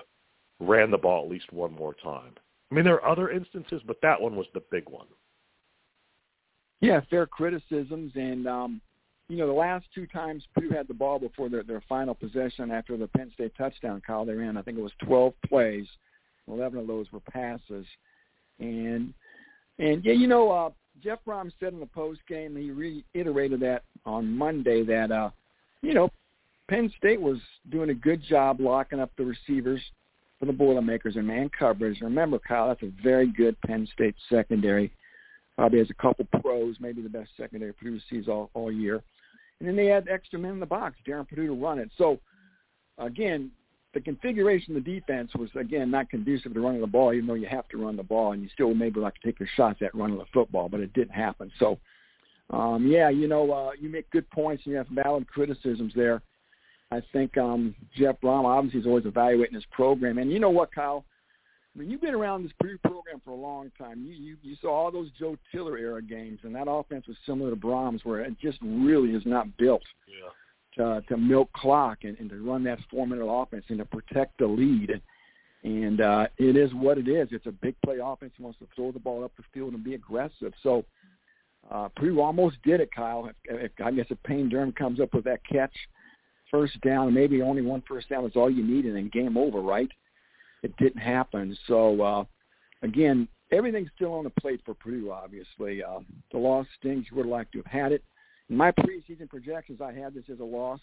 ran 0.60 0.90
the 0.90 0.98
ball 0.98 1.24
at 1.24 1.30
least 1.30 1.52
one 1.52 1.72
more 1.72 1.94
time. 1.94 2.32
I 2.70 2.74
mean, 2.74 2.84
there 2.84 3.02
are 3.02 3.10
other 3.10 3.30
instances, 3.30 3.82
but 3.86 4.00
that 4.02 4.20
one 4.20 4.36
was 4.36 4.46
the 4.54 4.62
big 4.70 4.88
one. 4.88 5.06
Yeah, 6.82 7.00
fair 7.08 7.26
criticisms, 7.26 8.10
and 8.16 8.46
um, 8.48 8.80
you 9.28 9.36
know 9.36 9.46
the 9.46 9.52
last 9.52 9.86
two 9.94 10.06
times 10.08 10.42
Purdue 10.52 10.70
had 10.70 10.88
the 10.88 10.94
ball 10.94 11.20
before 11.20 11.48
their 11.48 11.62
their 11.62 11.82
final 11.88 12.12
possession 12.12 12.72
after 12.72 12.96
the 12.96 13.06
Penn 13.06 13.30
State 13.32 13.52
touchdown, 13.56 14.02
Kyle, 14.04 14.24
they 14.24 14.34
ran 14.34 14.56
I 14.56 14.62
think 14.62 14.76
it 14.76 14.82
was 14.82 14.92
12 15.06 15.32
plays, 15.48 15.86
11 16.48 16.80
of 16.80 16.88
those 16.88 17.06
were 17.12 17.20
passes, 17.20 17.86
and 18.58 19.14
and 19.78 20.04
yeah, 20.04 20.12
you 20.12 20.26
know 20.26 20.50
uh, 20.50 20.70
Jeff 21.00 21.20
Brohm 21.24 21.52
said 21.60 21.72
in 21.72 21.78
the 21.78 21.86
post 21.86 22.20
game 22.28 22.56
he 22.56 22.72
reiterated 22.72 23.60
that 23.60 23.84
on 24.04 24.36
Monday 24.36 24.82
that 24.82 25.12
uh, 25.12 25.30
you 25.82 25.94
know 25.94 26.10
Penn 26.68 26.92
State 26.98 27.20
was 27.20 27.38
doing 27.70 27.90
a 27.90 27.94
good 27.94 28.24
job 28.24 28.58
locking 28.58 28.98
up 28.98 29.12
the 29.16 29.24
receivers 29.24 29.80
for 30.40 30.46
the 30.46 30.52
Boilermakers 30.52 31.14
in 31.14 31.28
man 31.28 31.48
coverage. 31.56 32.00
Remember, 32.00 32.40
Kyle, 32.40 32.66
that's 32.66 32.82
a 32.82 32.90
very 33.04 33.28
good 33.28 33.60
Penn 33.60 33.86
State 33.94 34.16
secondary 34.28 34.90
Probably 35.56 35.78
has 35.78 35.90
a 35.90 36.02
couple 36.02 36.26
pros, 36.40 36.76
maybe 36.80 37.02
the 37.02 37.08
best 37.08 37.30
secondary 37.36 37.72
Purdue 37.72 38.00
sees 38.08 38.28
all, 38.28 38.50
all 38.54 38.72
year. 38.72 39.02
And 39.58 39.68
then 39.68 39.76
they 39.76 39.86
had 39.86 40.08
extra 40.08 40.38
men 40.38 40.52
in 40.52 40.60
the 40.60 40.66
box, 40.66 40.96
Darren 41.06 41.28
Purdue 41.28 41.46
to 41.46 41.52
run 41.52 41.78
it. 41.78 41.90
So, 41.96 42.18
again, 42.98 43.50
the 43.94 44.00
configuration 44.00 44.76
of 44.76 44.82
the 44.84 45.00
defense 45.00 45.30
was, 45.34 45.50
again, 45.54 45.90
not 45.90 46.08
conducive 46.08 46.54
to 46.54 46.60
running 46.60 46.80
the 46.80 46.86
ball, 46.86 47.12
even 47.12 47.26
though 47.26 47.34
you 47.34 47.46
have 47.46 47.68
to 47.68 47.76
run 47.76 47.96
the 47.96 48.02
ball, 48.02 48.32
and 48.32 48.42
you 48.42 48.48
still 48.52 48.74
maybe 48.74 48.98
like 48.98 49.14
to 49.14 49.20
take 49.24 49.38
your 49.38 49.48
shots 49.54 49.82
at 49.82 49.94
running 49.94 50.18
the 50.18 50.24
football, 50.32 50.68
but 50.68 50.80
it 50.80 50.92
didn't 50.94 51.14
happen. 51.14 51.52
So, 51.58 51.78
um, 52.50 52.86
yeah, 52.86 53.10
you 53.10 53.28
know, 53.28 53.50
uh, 53.52 53.70
you 53.78 53.88
make 53.88 54.10
good 54.10 54.28
points, 54.30 54.64
and 54.64 54.72
you 54.72 54.78
have 54.78 54.88
valid 54.88 55.26
criticisms 55.28 55.92
there. 55.94 56.22
I 56.90 57.02
think 57.12 57.38
um, 57.38 57.74
Jeff 57.96 58.16
Brohm 58.20 58.44
obviously 58.44 58.80
is 58.80 58.86
always 58.86 59.06
evaluating 59.06 59.54
his 59.54 59.64
program. 59.70 60.18
And 60.18 60.30
you 60.30 60.38
know 60.38 60.50
what, 60.50 60.74
Kyle? 60.74 61.04
I 61.74 61.78
mean, 61.78 61.90
you've 61.90 62.02
been 62.02 62.14
around 62.14 62.44
this 62.44 62.52
Purdue 62.60 62.78
program 62.84 63.20
for 63.24 63.30
a 63.30 63.36
long 63.36 63.70
time. 63.78 64.04
You 64.04 64.12
you 64.12 64.36
you 64.42 64.56
saw 64.60 64.70
all 64.70 64.90
those 64.90 65.08
Joe 65.18 65.38
Tiller 65.50 65.78
era 65.78 66.02
games, 66.02 66.40
and 66.42 66.54
that 66.54 66.68
offense 66.68 67.06
was 67.06 67.16
similar 67.24 67.50
to 67.50 67.56
Brohm's, 67.56 68.04
where 68.04 68.20
it 68.20 68.38
just 68.40 68.58
really 68.62 69.10
is 69.10 69.22
not 69.24 69.56
built 69.56 69.82
yeah. 70.06 71.00
to 71.00 71.00
to 71.08 71.16
milk 71.16 71.50
clock 71.54 71.98
and, 72.04 72.18
and 72.18 72.28
to 72.30 72.42
run 72.42 72.62
that 72.64 72.78
four 72.90 73.06
minute 73.06 73.24
offense 73.24 73.64
and 73.68 73.78
to 73.78 73.86
protect 73.86 74.38
the 74.38 74.46
lead. 74.46 75.00
And 75.64 76.00
uh, 76.00 76.26
it 76.38 76.56
is 76.56 76.74
what 76.74 76.98
it 76.98 77.08
is. 77.08 77.28
It's 77.30 77.46
a 77.46 77.52
big 77.52 77.76
play 77.84 77.98
offense. 78.02 78.32
He 78.36 78.42
wants 78.42 78.58
to 78.58 78.66
throw 78.74 78.90
the 78.90 78.98
ball 78.98 79.24
up 79.24 79.32
the 79.36 79.44
field 79.54 79.74
and 79.74 79.84
be 79.84 79.94
aggressive. 79.94 80.52
So 80.62 80.84
uh, 81.70 81.88
Purdue 81.94 82.20
almost 82.20 82.56
did 82.64 82.80
it, 82.80 82.90
Kyle. 82.94 83.30
If, 83.44 83.70
if, 83.70 83.70
I 83.82 83.92
guess 83.92 84.06
if 84.10 84.20
Payne 84.24 84.48
Durham 84.48 84.72
comes 84.72 84.98
up 85.00 85.14
with 85.14 85.24
that 85.24 85.40
catch, 85.46 85.74
first 86.50 86.80
down, 86.80 87.14
maybe 87.14 87.42
only 87.42 87.62
one 87.62 87.82
first 87.88 88.08
down 88.08 88.24
is 88.24 88.32
all 88.34 88.50
you 88.50 88.64
need, 88.64 88.84
and 88.84 88.96
then 88.96 89.08
game 89.12 89.36
over, 89.36 89.60
right? 89.60 89.88
It 90.62 90.76
didn't 90.76 91.00
happen. 91.00 91.56
So 91.66 92.00
uh, 92.02 92.24
again, 92.82 93.28
everything's 93.50 93.90
still 93.94 94.14
on 94.14 94.24
the 94.24 94.40
plate 94.40 94.60
for 94.64 94.74
Purdue. 94.74 95.12
Obviously, 95.12 95.82
uh, 95.82 96.00
the 96.30 96.38
loss 96.38 96.66
stings. 96.78 97.06
You 97.10 97.16
would 97.18 97.26
like 97.26 97.50
to 97.52 97.58
have 97.58 97.66
had 97.66 97.92
it. 97.92 98.02
In 98.48 98.56
my 98.56 98.72
preseason 98.72 99.28
projections, 99.28 99.80
I 99.80 99.92
had 99.92 100.14
this 100.14 100.24
as 100.30 100.40
a 100.40 100.44
loss, 100.44 100.80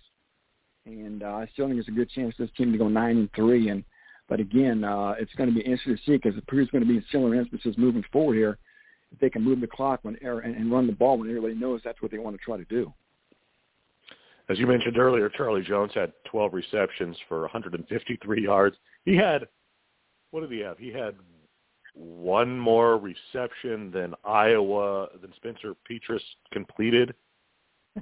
and 0.86 1.24
uh, 1.24 1.28
I 1.28 1.50
still 1.54 1.68
think 1.68 1.78
there's 1.78 1.88
a 1.88 1.92
good 1.92 2.10
chance 2.10 2.34
this 2.38 2.50
team 2.58 2.72
to 2.72 2.78
go 2.78 2.88
nine 2.88 3.18
and 3.18 3.30
three. 3.36 3.70
And 3.70 3.84
but 4.28 4.40
again, 4.40 4.84
uh, 4.84 5.16
it's 5.20 5.34
going 5.34 5.50
to 5.50 5.56
be 5.56 5.62
interesting 5.62 5.98
to 5.98 6.04
see 6.04 6.18
because 6.18 6.40
Purdue's 6.48 6.70
going 6.70 6.84
to 6.84 6.90
be 6.90 6.98
in 6.98 7.06
similar 7.12 7.36
instances 7.36 7.76
moving 7.78 8.04
forward 8.12 8.36
here. 8.36 8.58
If 9.12 9.20
they 9.20 9.30
can 9.30 9.44
move 9.44 9.60
the 9.60 9.68
clock 9.68 10.02
when 10.04 10.16
and, 10.22 10.56
and 10.56 10.72
run 10.72 10.86
the 10.86 10.94
ball 10.94 11.18
when 11.18 11.30
everybody 11.30 11.56
knows 11.56 11.82
that's 11.84 12.02
what 12.02 12.12
they 12.12 12.20
want 12.20 12.38
to 12.38 12.44
try 12.44 12.58
to 12.58 12.66
do. 12.66 12.94
As 14.50 14.58
you 14.58 14.66
mentioned 14.66 14.98
earlier, 14.98 15.30
Charlie 15.30 15.62
Jones 15.62 15.92
had 15.94 16.12
12 16.26 16.54
receptions 16.54 17.16
for 17.28 17.42
153 17.42 18.44
yards. 18.44 18.76
He 19.06 19.16
had 19.16 19.48
what 20.32 20.42
did 20.42 20.52
he 20.52 20.60
have? 20.60 20.78
He 20.78 20.92
had 20.92 21.16
one 21.94 22.58
more 22.58 22.98
reception 22.98 23.92
than 23.92 24.14
Iowa 24.24 25.08
than 25.22 25.34
Spencer 25.36 25.74
Petras 25.90 26.22
completed, 26.52 27.14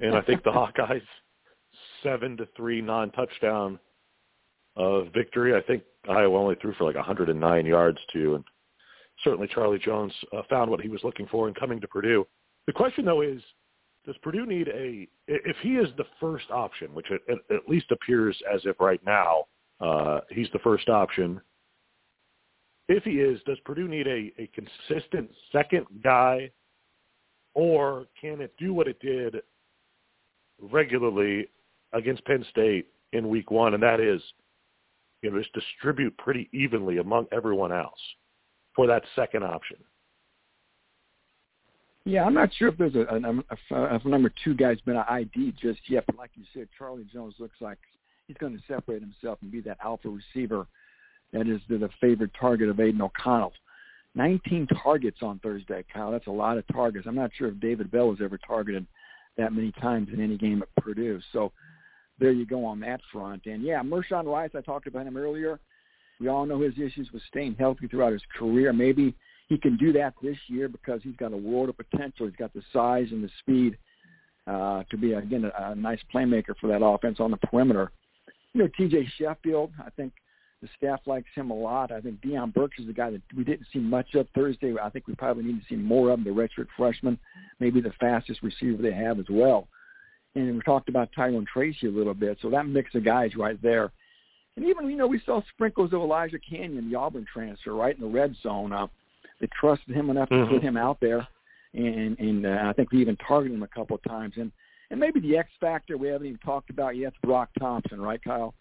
and 0.02 0.16
I 0.16 0.22
think 0.22 0.44
the 0.44 0.52
Hawkeyes 0.80 1.02
seven 2.04 2.38
to 2.38 2.48
three 2.56 2.82
non-touchdown 2.82 3.80
uh, 4.76 5.02
victory. 5.04 5.56
I 5.56 5.62
think 5.62 5.84
Iowa 6.10 6.40
only 6.40 6.56
threw 6.56 6.74
for 6.74 6.86
like 6.86 6.96
109 6.96 7.66
yards 7.66 8.00
too, 8.12 8.36
and 8.36 8.44
certainly 9.24 9.48
Charlie 9.54 9.80
Jones 9.80 10.14
uh, 10.36 10.42
found 10.50 10.70
what 10.70 10.82
he 10.82 10.90
was 10.90 11.04
looking 11.04 11.28
for 11.28 11.48
in 11.48 11.54
coming 11.54 11.80
to 11.82 11.88
Purdue. 11.88 12.28
The 12.68 12.74
question 12.74 13.06
though 13.06 13.22
is, 13.22 13.42
does 14.06 14.16
Purdue 14.22 14.46
need 14.46 14.68
a 14.70 15.08
if 15.28 15.58
he 15.62 15.76
is 15.76 15.90
the 15.98 16.06
first 16.20 16.46
option, 16.52 16.94
which 16.94 17.10
it, 17.10 17.22
it 17.28 17.40
at 17.54 17.70
least 17.70 17.92
appears 17.92 18.38
as 18.54 18.62
if 18.66 18.80
right 18.80 19.04
now 19.06 19.46
uh, 19.82 20.20
he's 20.30 20.48
the 20.54 20.60
first 20.60 20.90
option 20.90 21.42
if 22.88 23.04
he 23.04 23.12
is, 23.12 23.40
does 23.46 23.60
Purdue 23.66 23.88
need 23.88 24.08
a, 24.08 24.32
a 24.42 24.50
consistent 24.54 25.30
second 25.52 25.86
guy, 26.04 26.50
or 27.54 28.06
can 28.20 28.42
it 28.42 28.54
do 28.58 28.74
what 28.74 28.88
it 28.88 29.00
did 29.00 29.38
regularly 30.62 31.48
against 31.94 32.24
Penn 32.26 32.46
State 32.50 32.88
in 33.14 33.30
Week 33.30 33.52
One, 33.52 33.74
and 33.74 33.84
that 33.84 34.00
is, 34.00 34.22
you 35.22 35.32
know, 35.32 35.40
just 35.40 35.54
distribute 35.54 36.18
pretty 36.18 36.50
evenly 36.54 36.98
among 36.98 37.28
everyone 37.32 37.72
else 37.72 38.00
for 38.76 38.88
that 38.88 39.04
second 39.16 39.44
option? 39.44 39.78
Yeah, 42.06 42.24
I'm 42.24 42.34
not 42.34 42.50
sure 42.58 42.70
if 42.70 42.78
there's 42.78 42.96
a, 42.96 43.02
a, 43.02 43.76
a, 43.76 44.00
a 44.06 44.08
number 44.08 44.32
two 44.46 44.54
guy's 44.54 44.80
been 44.82 44.96
ID 44.96 45.56
just 45.62 45.82
yet, 45.90 46.06
but 46.06 46.16
like 46.16 46.32
you 46.36 46.46
said, 46.54 46.70
Charlie 46.78 47.06
Jones 47.12 47.34
looks 47.38 47.58
like 47.60 47.80
he's 48.28 48.38
going 48.38 48.56
to 48.56 48.64
separate 48.66 49.02
himself 49.02 49.40
and 49.42 49.52
be 49.52 49.60
that 49.62 49.78
alpha 49.84 50.08
receiver 50.08 50.68
that 51.34 51.48
is 51.48 51.62
the 51.70 51.90
favorite 52.00 52.32
target 52.40 52.70
of 52.70 52.80
Aidan 52.80 53.02
O'Connell. 53.02 53.54
19 54.16 54.68
targets 54.84 55.20
on 55.22 55.40
Thursday, 55.40 55.86
Kyle. 55.94 56.12
That's 56.12 56.28
a 56.28 56.32
lot 56.32 56.58
of 56.58 56.66
targets. 56.68 57.06
I'm 57.08 57.16
not 57.16 57.32
sure 57.38 57.50
if 57.50 57.60
David 57.60 57.92
Bell 57.92 58.10
was 58.10 58.20
ever 58.24 58.38
targeted 58.38 58.86
that 59.38 59.54
many 59.54 59.72
times 59.74 60.10
in 60.12 60.20
any 60.20 60.38
game 60.38 60.64
at 60.64 60.84
Purdue. 60.84 61.20
So 61.32 61.52
there 62.20 62.32
you 62.32 62.46
go 62.46 62.66
on 62.66 62.80
that 62.80 63.00
front. 63.12 63.46
And 63.46 63.62
yeah, 63.62 63.82
Mershawn 63.84 64.26
Rice, 64.26 64.52
I 64.56 64.62
talked 64.62 64.88
about 64.88 65.06
him 65.06 65.18
earlier. 65.18 65.60
We 66.20 66.30
all 66.30 66.48
know 66.48 66.62
his 66.62 66.74
issues 66.74 67.10
with 67.14 67.22
staying 67.28 67.56
healthy 67.60 67.88
throughout 67.88 68.14
his 68.14 68.24
career. 68.38 68.74
Maybe 68.74 69.14
he 69.50 69.58
can 69.58 69.78
do 69.78 69.94
that 69.94 70.16
this 70.22 70.38
year 70.48 70.68
because 70.68 71.02
he's 71.04 71.16
got 71.16 71.32
a 71.32 71.38
world 71.38 71.70
of 71.70 71.78
potential. 71.78 72.26
He's 72.26 72.36
got 72.36 72.54
the 72.54 72.64
size 72.74 73.08
and 73.12 73.24
the 73.24 73.30
speed 73.40 73.78
uh, 74.48 74.84
to 74.90 74.98
be 74.98 75.14
again 75.14 75.46
a, 75.46 75.72
a 75.72 75.76
nice 75.76 76.00
playmaker 76.14 76.56
for 76.60 76.68
that 76.68 76.84
offense 76.84 77.20
on 77.20 77.30
the 77.30 77.38
perimeter. 77.38 77.92
You 78.54 78.64
know, 78.64 78.70
T.J. 78.76 79.08
Sheffield, 79.20 79.72
I 79.86 79.92
think 79.92 80.14
the 80.62 80.70
staff 80.76 81.02
likes 81.06 81.30
him 81.36 81.52
a 81.52 81.56
lot. 81.56 81.92
I 81.92 82.02
think 82.02 82.22
Deion 82.22 82.54
Burks 82.54 82.80
is 82.80 82.88
the 82.88 82.94
guy 82.94 83.12
that 83.12 83.22
we 83.36 83.44
didn't 83.44 83.68
see 83.72 83.80
much 83.80 84.16
of 84.16 84.28
Thursday. 84.34 84.74
I 84.82 84.90
think 84.90 85.08
we 85.08 85.16
probably 85.16 85.44
need 85.44 85.60
to 85.62 85.68
see 85.70 85.76
more 85.76 86.10
of 86.10 86.20
him, 86.20 86.26
the 86.26 86.32
redshirt 86.32 86.68
freshman, 86.76 87.20
maybe 87.60 87.80
the 87.80 87.94
fastest 88.00 88.42
receiver 88.42 88.82
they 88.82 88.94
have 88.94 89.20
as 89.20 89.28
well. 89.30 89.68
And 90.36 90.56
we 90.56 90.62
talked 90.62 90.90
about 90.90 91.10
Tyrone 91.16 91.46
Tracy 91.52 91.88
a 91.88 91.92
little 91.92 92.14
bit, 92.14 92.38
so 92.42 92.50
that 92.50 92.68
mix 92.68 92.94
of 92.96 93.06
guys 93.06 93.36
right 93.36 93.62
there. 93.62 93.92
And 94.56 94.66
even, 94.66 94.90
you 94.90 94.98
know, 94.98 95.08
we 95.08 95.22
saw 95.26 95.42
sprinkles 95.54 95.94
of 95.94 96.02
Elijah 96.02 96.40
Canion, 96.40 96.90
the 96.90 96.98
Auburn 96.98 97.26
transfer, 97.32 97.74
right 97.74 97.96
in 97.96 98.02
the 98.02 98.08
red 98.08 98.36
zone. 98.42 98.74
Uh, 98.74 98.88
they 99.40 99.48
trusted 99.60 99.96
him 99.96 100.10
enough 100.10 100.30
mm-hmm. 100.30 100.50
to 100.50 100.56
put 100.56 100.64
him 100.64 100.78
out 100.78 101.00
there, 101.00 101.28
and 101.76 102.18
and 102.18 102.46
uh, 102.46 102.64
I 102.64 102.74
think 102.74 102.92
we 102.92 103.00
even 103.00 103.18
targeted 103.18 103.56
him 103.56 103.64
a 103.64 103.68
couple 103.68 103.96
of 103.96 104.04
times. 104.04 104.34
And 104.38 104.52
and 104.90 105.00
maybe 105.00 105.20
the 105.20 105.38
X 105.38 105.50
factor 105.60 105.98
we 105.98 106.08
haven't 106.08 106.28
even 106.28 106.40
talked 106.40 106.72
about 106.72 106.96
yet, 106.96 107.14
Broc 107.22 107.50
Thompson, 107.60 108.02
right, 108.02 108.24
Kyle? 108.24 108.56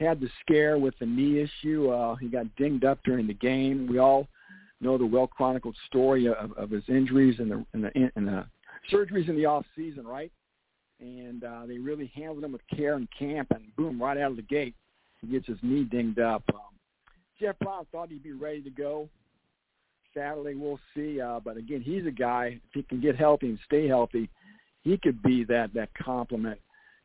Had 0.00 0.20
the 0.20 0.28
scare 0.40 0.78
with 0.78 0.94
the 0.98 1.06
knee 1.06 1.40
issue. 1.40 1.90
Uh, 1.90 2.14
he 2.16 2.28
got 2.28 2.46
dinged 2.56 2.84
up 2.84 2.98
during 3.04 3.26
the 3.26 3.34
game. 3.34 3.86
We 3.86 3.98
all 3.98 4.28
know 4.80 4.96
the 4.96 5.06
well 5.06 5.26
chronicled 5.26 5.76
story 5.86 6.26
of, 6.26 6.52
of 6.52 6.70
his 6.70 6.84
injuries 6.88 7.40
and 7.40 7.50
the 7.50 7.64
and 7.72 7.84
the, 7.84 8.12
and 8.16 8.28
the 8.28 8.46
surgeries 8.92 9.28
in 9.28 9.36
the 9.36 9.46
off 9.46 9.66
season, 9.76 10.06
right? 10.06 10.32
And 11.00 11.44
uh, 11.44 11.66
they 11.66 11.78
really 11.78 12.10
handled 12.14 12.44
him 12.44 12.52
with 12.52 12.62
care 12.74 12.96
in 12.96 13.08
camp, 13.16 13.48
and 13.50 13.74
boom, 13.76 14.02
right 14.02 14.18
out 14.18 14.30
of 14.30 14.36
the 14.36 14.42
gate, 14.42 14.74
he 15.20 15.28
gets 15.28 15.46
his 15.46 15.58
knee 15.62 15.84
dinged 15.84 16.18
up. 16.18 16.42
Um, 16.52 16.60
Jeff 17.40 17.56
Brohm 17.62 17.86
thought 17.92 18.10
he'd 18.10 18.22
be 18.22 18.32
ready 18.32 18.62
to 18.62 18.70
go. 18.70 19.08
Sadly, 20.14 20.54
we'll 20.54 20.80
see. 20.94 21.20
Uh, 21.20 21.38
but 21.44 21.56
again, 21.56 21.80
he's 21.80 22.06
a 22.06 22.10
guy. 22.10 22.60
If 22.68 22.74
he 22.74 22.82
can 22.82 23.00
get 23.00 23.16
healthy 23.16 23.48
and 23.50 23.58
stay 23.64 23.86
healthy, 23.86 24.28
he 24.82 24.96
could 24.96 25.22
be 25.22 25.44
that 25.44 25.72
that 25.74 25.90
complement 25.94 26.58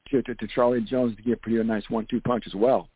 to, 0.09 0.21
to, 0.23 0.35
to 0.35 0.47
Charlie 0.47 0.81
Jones 0.81 1.15
to 1.15 1.23
give 1.23 1.41
Purdue 1.41 1.61
a 1.61 1.63
nice 1.63 1.83
one-two 1.89 2.21
punch 2.21 2.43
as 2.47 2.55
well. 2.55 2.89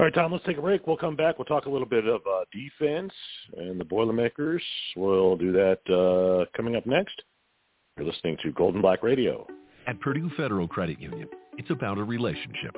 All 0.00 0.06
right, 0.06 0.14
Tom, 0.14 0.30
let's 0.30 0.44
take 0.44 0.58
a 0.58 0.62
break. 0.62 0.86
We'll 0.86 0.96
come 0.96 1.16
back. 1.16 1.38
We'll 1.38 1.44
talk 1.44 1.66
a 1.66 1.70
little 1.70 1.88
bit 1.88 2.06
of 2.06 2.20
uh, 2.20 2.44
defense 2.52 3.12
and 3.56 3.80
the 3.80 3.84
Boilermakers. 3.84 4.62
We'll 4.94 5.36
do 5.36 5.50
that 5.52 5.80
uh, 5.90 6.46
coming 6.56 6.76
up 6.76 6.86
next. 6.86 7.20
You're 7.96 8.06
listening 8.06 8.36
to 8.44 8.52
Gold 8.52 8.74
and 8.74 8.82
Black 8.82 9.02
Radio. 9.02 9.44
At 9.88 10.00
Purdue 10.00 10.30
Federal 10.36 10.68
Credit 10.68 11.00
Union, 11.00 11.28
it's 11.56 11.70
about 11.70 11.98
a 11.98 12.04
relationship. 12.04 12.76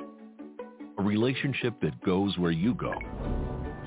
A 0.97 1.03
relationship 1.03 1.79
that 1.81 2.01
goes 2.03 2.35
where 2.39 2.51
you 2.51 2.73
go, 2.73 2.93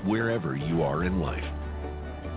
wherever 0.05 0.55
you 0.55 0.81
are 0.81 1.03
in 1.03 1.19
life. 1.19 1.43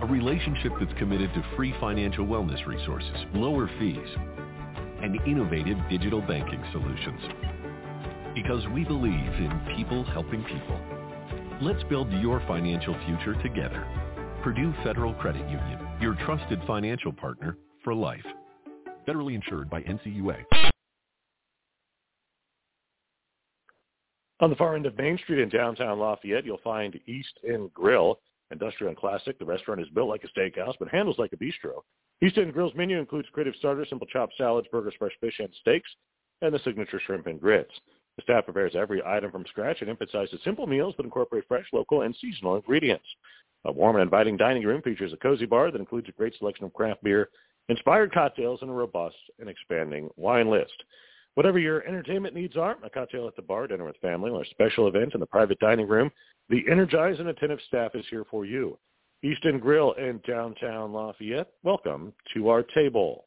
A 0.01 0.05
relationship 0.05 0.73
that's 0.79 0.97
committed 0.97 1.33
to 1.33 1.45
free 1.55 1.73
financial 1.79 2.25
wellness 2.25 2.65
resources, 2.65 3.15
lower 3.33 3.69
fees, 3.79 3.97
and 5.01 5.19
innovative 5.27 5.77
digital 5.89 6.21
banking 6.21 6.63
solutions. 6.71 7.21
Because 8.35 8.65
we 8.73 8.83
believe 8.83 9.13
in 9.13 9.75
people 9.75 10.03
helping 10.05 10.43
people. 10.43 10.79
Let's 11.61 11.83
build 11.89 12.11
your 12.13 12.41
financial 12.47 12.95
future 13.05 13.41
together. 13.41 13.85
Purdue 14.43 14.73
Federal 14.83 15.13
Credit 15.15 15.41
Union, 15.49 15.79
your 15.99 16.15
trusted 16.25 16.61
financial 16.65 17.11
partner 17.11 17.57
for 17.83 17.93
life. 17.93 18.25
Federally 19.07 19.35
insured 19.35 19.69
by 19.69 19.81
NCUA. 19.81 20.45
On 24.41 24.49
the 24.49 24.55
far 24.55 24.75
end 24.75 24.85
of 24.85 24.97
Main 24.97 25.17
Street 25.17 25.41
in 25.41 25.49
downtown 25.49 25.99
Lafayette, 25.99 26.45
you'll 26.45 26.61
find 26.63 26.97
East 27.07 27.37
End 27.47 27.73
Grill. 27.73 28.19
Industrial 28.51 28.89
and 28.89 28.97
classic, 28.97 29.37
the 29.37 29.45
restaurant 29.45 29.81
is 29.81 29.89
built 29.89 30.09
like 30.09 30.23
a 30.23 30.39
steakhouse 30.39 30.73
but 30.79 30.87
handles 30.87 31.19
like 31.19 31.33
a 31.33 31.37
bistro. 31.37 31.81
End 32.21 32.53
Grill's 32.53 32.75
menu 32.75 32.99
includes 32.99 33.29
creative 33.31 33.55
starters, 33.57 33.87
simple 33.89 34.07
chopped 34.07 34.33
salads, 34.37 34.67
burgers, 34.71 34.93
fresh 34.99 35.13
fish, 35.21 35.39
and 35.39 35.49
steaks, 35.61 35.89
and 36.41 36.53
the 36.53 36.59
signature 36.59 36.99
shrimp 37.05 37.27
and 37.27 37.39
grits. 37.39 37.71
The 38.17 38.23
staff 38.23 38.45
prepares 38.45 38.75
every 38.75 39.01
item 39.05 39.31
from 39.31 39.45
scratch 39.47 39.77
and 39.79 39.89
emphasizes 39.89 40.39
simple 40.43 40.67
meals 40.67 40.93
that 40.97 41.05
incorporate 41.05 41.47
fresh, 41.47 41.65
local, 41.71 42.01
and 42.01 42.15
seasonal 42.19 42.57
ingredients. 42.57 43.05
A 43.65 43.71
warm 43.71 43.95
and 43.95 44.03
inviting 44.03 44.35
dining 44.35 44.63
room 44.63 44.81
features 44.81 45.13
a 45.13 45.17
cozy 45.17 45.45
bar 45.45 45.71
that 45.71 45.79
includes 45.79 46.09
a 46.09 46.13
great 46.13 46.35
selection 46.37 46.65
of 46.65 46.73
craft 46.73 47.03
beer, 47.03 47.29
inspired 47.69 48.13
cocktails, 48.13 48.61
and 48.61 48.69
a 48.69 48.73
robust 48.73 49.15
and 49.39 49.49
expanding 49.49 50.09
wine 50.17 50.49
list. 50.49 50.83
Whatever 51.35 51.59
your 51.59 51.87
entertainment 51.87 52.35
needs 52.35 52.57
are, 52.57 52.77
a 52.83 52.89
cocktail 52.89 53.27
at 53.27 53.35
the 53.37 53.41
bar, 53.41 53.67
dinner 53.67 53.85
with 53.85 53.95
family, 53.97 54.31
or 54.31 54.41
a 54.41 54.47
special 54.47 54.87
event 54.87 55.13
in 55.13 55.21
the 55.21 55.25
private 55.25 55.59
dining 55.59 55.87
room, 55.87 56.11
the 56.49 56.63
energized 56.69 57.21
and 57.21 57.29
attentive 57.29 57.59
staff 57.67 57.95
is 57.95 58.05
here 58.09 58.25
for 58.29 58.45
you. 58.45 58.77
East 59.21 59.45
End 59.45 59.61
Grill 59.61 59.91
in 59.93 60.21
downtown 60.25 60.93
Lafayette, 60.93 61.49
welcome 61.63 62.13
to 62.33 62.47
our 62.47 62.63
table. 62.63 63.25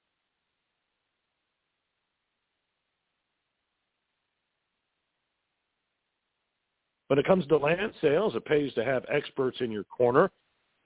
When 7.08 7.18
it 7.18 7.26
comes 7.26 7.46
to 7.48 7.58
land 7.58 7.92
sales, 8.00 8.34
it 8.34 8.44
pays 8.46 8.72
to 8.72 8.84
have 8.86 9.04
experts 9.12 9.58
in 9.60 9.70
your 9.70 9.84
corner. 9.84 10.30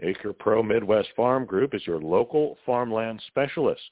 Acre 0.03 0.33
Pro 0.33 0.61
Midwest 0.61 1.11
Farm 1.15 1.45
Group 1.45 1.73
is 1.73 1.87
your 1.87 2.01
local 2.01 2.59
farmland 2.67 3.23
specialist. 3.29 3.83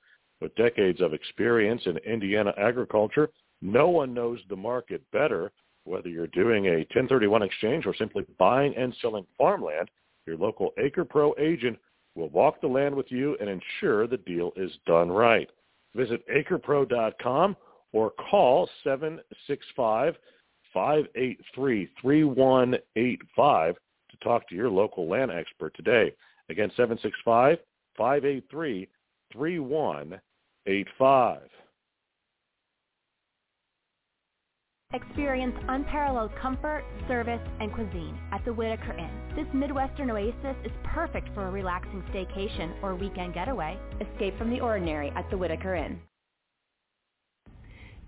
With 0.40 0.52
decades 0.56 1.00
of 1.00 1.14
experience 1.14 1.82
in 1.86 1.96
Indiana 1.98 2.52
agriculture, 2.58 3.30
no 3.62 3.88
one 3.88 4.12
knows 4.12 4.40
the 4.48 4.56
market 4.56 5.00
better. 5.12 5.52
Whether 5.84 6.08
you're 6.08 6.26
doing 6.26 6.66
a 6.66 6.78
1031 6.78 7.42
exchange 7.42 7.86
or 7.86 7.94
simply 7.94 8.24
buying 8.36 8.74
and 8.76 8.92
selling 9.00 9.26
farmland, 9.38 9.88
your 10.26 10.36
local 10.36 10.72
Acre 10.78 11.04
Pro 11.04 11.34
agent 11.38 11.78
will 12.14 12.28
walk 12.30 12.60
the 12.60 12.66
land 12.66 12.94
with 12.94 13.10
you 13.10 13.36
and 13.40 13.48
ensure 13.48 14.06
the 14.06 14.18
deal 14.18 14.52
is 14.56 14.70
done 14.86 15.10
right. 15.10 15.48
Visit 15.94 16.22
acrepro.com 16.28 17.56
or 17.92 18.10
call 18.30 18.68
765 18.82 20.14
583 20.72 21.88
3185 22.00 23.74
to 24.10 24.16
talk 24.18 24.48
to 24.48 24.54
your 24.54 24.70
local 24.70 25.08
land 25.08 25.30
expert 25.30 25.74
today. 25.76 26.12
Again, 26.50 26.70
765 26.76 27.58
583 27.96 28.88
3185. 29.32 31.40
Experience 34.94 35.56
unparalleled 35.68 36.30
comfort, 36.40 36.84
service, 37.08 37.40
and 37.58 37.72
cuisine 37.74 38.16
at 38.30 38.44
the 38.44 38.52
Whitaker 38.52 38.92
Inn. 38.92 39.10
This 39.34 39.46
Midwestern 39.52 40.08
oasis 40.12 40.56
is 40.64 40.70
perfect 40.84 41.34
for 41.34 41.48
a 41.48 41.50
relaxing 41.50 42.00
staycation 42.12 42.80
or 42.80 42.94
weekend 42.94 43.34
getaway. 43.34 43.76
Escape 44.00 44.38
from 44.38 44.50
the 44.50 44.60
ordinary 44.60 45.10
at 45.16 45.28
the 45.30 45.36
Whitaker 45.36 45.74
Inn. 45.74 45.98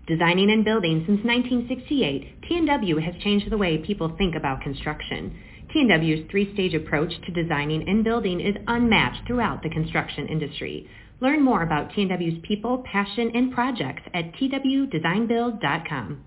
Designing 0.07 0.49
and 0.49 0.63
building 0.63 1.03
since 1.05 1.19
1968, 1.25 2.43
T&W 2.47 2.97
has 2.99 3.21
changed 3.21 3.49
the 3.51 3.57
way 3.57 3.79
people 3.79 4.15
think 4.17 4.35
about 4.35 4.61
construction. 4.61 5.37
T&W's 5.73 6.31
three-stage 6.31 6.73
approach 6.73 7.11
to 7.25 7.33
designing 7.33 7.89
and 7.89 8.05
building 8.05 8.39
is 8.39 8.55
unmatched 8.67 9.27
throughout 9.27 9.61
the 9.61 9.69
construction 9.69 10.25
industry. 10.27 10.89
Learn 11.19 11.43
more 11.43 11.63
about 11.63 11.93
T&W's 11.93 12.39
people, 12.43 12.85
passion, 12.89 13.29
and 13.33 13.51
projects 13.51 14.03
at 14.13 14.31
twdesignbuild.com. 14.35 16.23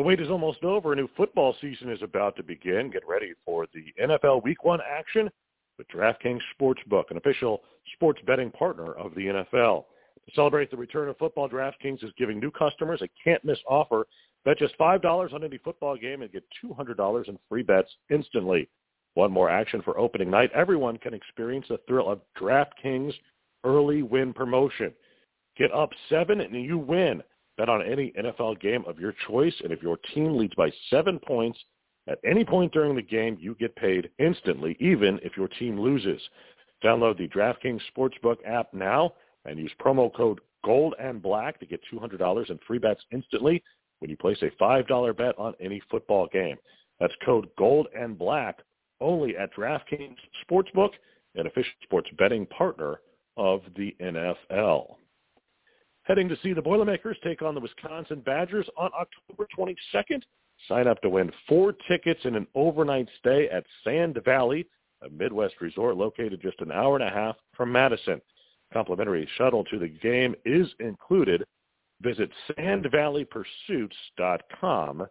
The 0.00 0.06
wait 0.06 0.18
is 0.18 0.30
almost 0.30 0.64
over. 0.64 0.94
A 0.94 0.96
new 0.96 1.10
football 1.14 1.54
season 1.60 1.92
is 1.92 2.00
about 2.00 2.34
to 2.36 2.42
begin. 2.42 2.90
Get 2.90 3.06
ready 3.06 3.34
for 3.44 3.66
the 3.74 3.84
NFL 4.02 4.42
Week 4.42 4.64
1 4.64 4.80
action 4.90 5.28
with 5.76 5.86
DraftKings 5.88 6.40
Sportsbook, 6.58 7.10
an 7.10 7.18
official 7.18 7.60
sports 7.92 8.18
betting 8.26 8.50
partner 8.50 8.94
of 8.94 9.14
the 9.14 9.26
NFL. 9.26 9.84
To 10.24 10.34
celebrate 10.34 10.70
the 10.70 10.76
return 10.78 11.10
of 11.10 11.18
football, 11.18 11.50
DraftKings 11.50 12.02
is 12.02 12.12
giving 12.16 12.40
new 12.40 12.50
customers 12.50 13.02
a 13.02 13.08
can't-miss 13.22 13.58
offer. 13.68 14.06
Bet 14.46 14.56
just 14.56 14.74
$5 14.78 15.34
on 15.34 15.44
any 15.44 15.58
football 15.58 15.98
game 15.98 16.22
and 16.22 16.32
get 16.32 16.44
$200 16.64 17.28
in 17.28 17.38
free 17.46 17.62
bets 17.62 17.90
instantly. 18.08 18.70
One 19.12 19.30
more 19.30 19.50
action 19.50 19.82
for 19.82 19.98
opening 19.98 20.30
night. 20.30 20.50
Everyone 20.54 20.96
can 20.96 21.12
experience 21.12 21.66
the 21.68 21.78
thrill 21.86 22.08
of 22.08 22.22
DraftKings 22.40 23.12
early 23.64 24.02
win 24.02 24.32
promotion. 24.32 24.94
Get 25.58 25.70
up 25.74 25.90
seven 26.08 26.40
and 26.40 26.54
you 26.54 26.78
win. 26.78 27.22
Bet 27.60 27.68
on 27.68 27.82
any 27.82 28.10
NFL 28.18 28.58
game 28.58 28.84
of 28.86 28.98
your 28.98 29.12
choice, 29.28 29.52
and 29.62 29.70
if 29.70 29.82
your 29.82 29.98
team 30.14 30.38
leads 30.38 30.54
by 30.54 30.72
seven 30.88 31.18
points 31.18 31.58
at 32.08 32.18
any 32.24 32.42
point 32.42 32.72
during 32.72 32.96
the 32.96 33.02
game, 33.02 33.36
you 33.38 33.54
get 33.54 33.76
paid 33.76 34.08
instantly, 34.18 34.78
even 34.80 35.20
if 35.22 35.36
your 35.36 35.48
team 35.48 35.78
loses. 35.78 36.22
Download 36.82 37.18
the 37.18 37.28
DraftKings 37.28 37.82
Sportsbook 37.94 38.36
app 38.46 38.72
now 38.72 39.12
and 39.44 39.58
use 39.58 39.70
promo 39.78 40.10
code 40.14 40.40
Gold 40.64 40.94
and 40.98 41.20
Black 41.20 41.60
to 41.60 41.66
get 41.66 41.82
$200 41.92 42.48
in 42.48 42.58
free 42.66 42.78
bets 42.78 43.02
instantly 43.12 43.62
when 43.98 44.08
you 44.08 44.16
place 44.16 44.40
a 44.40 44.48
$5 44.62 45.16
bet 45.18 45.38
on 45.38 45.52
any 45.60 45.82
football 45.90 46.28
game. 46.32 46.56
That's 46.98 47.12
code 47.26 47.50
Gold 47.58 47.88
and 47.94 48.18
Black 48.18 48.60
only 49.02 49.36
at 49.36 49.54
DraftKings 49.54 50.16
Sportsbook, 50.50 50.92
an 51.34 51.46
official 51.46 51.74
sports 51.82 52.08
betting 52.16 52.46
partner 52.46 53.00
of 53.36 53.60
the 53.76 53.94
NFL 54.00 54.94
heading 56.10 56.28
to 56.28 56.36
see 56.42 56.52
the 56.52 56.60
Boilermakers 56.60 57.16
take 57.22 57.40
on 57.40 57.54
the 57.54 57.60
Wisconsin 57.60 58.20
Badgers 58.26 58.68
on 58.76 58.90
October 58.98 59.46
22nd. 59.56 60.20
Sign 60.66 60.88
up 60.88 61.00
to 61.02 61.08
win 61.08 61.30
four 61.48 61.72
tickets 61.86 62.18
and 62.24 62.34
an 62.34 62.48
overnight 62.56 63.08
stay 63.20 63.48
at 63.48 63.64
Sand 63.84 64.18
Valley, 64.24 64.66
a 65.02 65.08
Midwest 65.08 65.54
resort 65.60 65.96
located 65.96 66.42
just 66.42 66.60
an 66.62 66.72
hour 66.72 66.96
and 66.96 67.08
a 67.08 67.10
half 67.10 67.36
from 67.56 67.70
Madison. 67.70 68.20
Complimentary 68.72 69.28
shuttle 69.38 69.62
to 69.66 69.78
the 69.78 69.86
game 69.86 70.34
is 70.44 70.66
included. 70.80 71.44
Visit 72.00 72.32
sandvalleypursuits.com 72.58 75.06